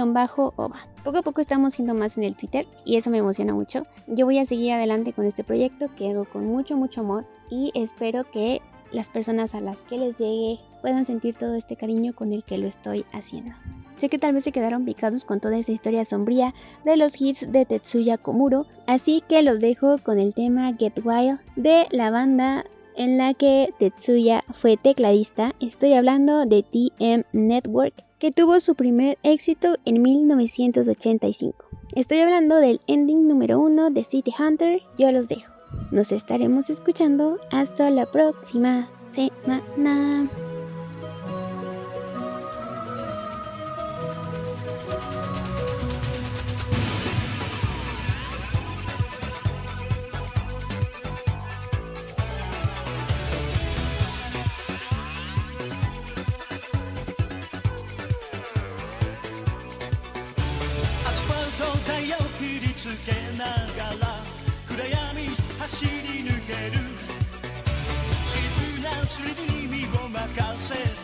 bajo 0.06 0.52
ova. 0.56 0.86
Poco 1.04 1.18
a 1.18 1.22
poco 1.22 1.40
estamos 1.40 1.72
siendo 1.72 1.94
más 1.94 2.18
en 2.18 2.24
el 2.24 2.34
Twitter 2.34 2.66
y 2.84 2.98
eso 2.98 3.08
me 3.08 3.18
emociona 3.18 3.54
mucho. 3.54 3.82
Yo 4.06 4.26
voy 4.26 4.38
a 4.38 4.46
seguir 4.46 4.72
adelante 4.72 5.14
con 5.14 5.24
este 5.24 5.42
proyecto 5.42 5.86
que 5.96 6.10
hago 6.10 6.26
con 6.26 6.44
mucho, 6.46 6.76
mucho 6.76 7.00
amor 7.00 7.24
y 7.50 7.72
espero 7.74 8.24
que 8.30 8.60
las 8.92 9.08
personas 9.08 9.54
a 9.54 9.60
las 9.60 9.78
que 9.78 9.98
les 9.98 10.18
llegue 10.18 10.58
puedan 10.80 11.06
sentir 11.06 11.34
todo 11.34 11.54
este 11.54 11.76
cariño 11.76 12.12
con 12.14 12.32
el 12.32 12.44
que 12.44 12.58
lo 12.58 12.66
estoy 12.66 13.04
haciendo. 13.12 13.52
Sé 13.98 14.08
que 14.08 14.18
tal 14.18 14.34
vez 14.34 14.44
se 14.44 14.52
quedaron 14.52 14.84
picados 14.84 15.24
con 15.24 15.40
toda 15.40 15.56
esa 15.56 15.72
historia 15.72 16.04
sombría 16.04 16.54
de 16.84 16.96
los 16.96 17.20
hits 17.20 17.52
de 17.52 17.64
Tetsuya 17.64 18.18
Komuro, 18.18 18.66
así 18.86 19.22
que 19.28 19.42
los 19.42 19.60
dejo 19.60 19.98
con 19.98 20.18
el 20.18 20.34
tema 20.34 20.74
Get 20.74 21.00
Wild 21.04 21.38
de 21.56 21.86
la 21.90 22.10
banda 22.10 22.64
en 22.96 23.16
la 23.16 23.32
que 23.34 23.72
Tetsuya 23.78 24.44
fue 24.52 24.76
tecladista. 24.76 25.54
Estoy 25.60 25.94
hablando 25.94 26.44
de 26.46 26.62
TM 26.62 27.24
Network 27.32 27.94
que 28.18 28.32
tuvo 28.32 28.60
su 28.60 28.74
primer 28.74 29.18
éxito 29.22 29.76
en 29.84 30.02
1985. 30.02 31.64
Estoy 31.94 32.18
hablando 32.18 32.56
del 32.56 32.80
ending 32.86 33.28
número 33.28 33.60
uno 33.60 33.90
de 33.90 34.04
City 34.04 34.32
Hunter, 34.38 34.80
yo 34.98 35.12
los 35.12 35.28
dejo. 35.28 35.61
Nos 35.90 36.12
estaremos 36.12 36.70
escuchando 36.70 37.38
hasta 37.50 37.90
la 37.90 38.06
próxima 38.06 38.88
semana. 39.12 40.28
sredini 69.22 69.86
bomba 69.92 70.26
kalse 70.36 71.01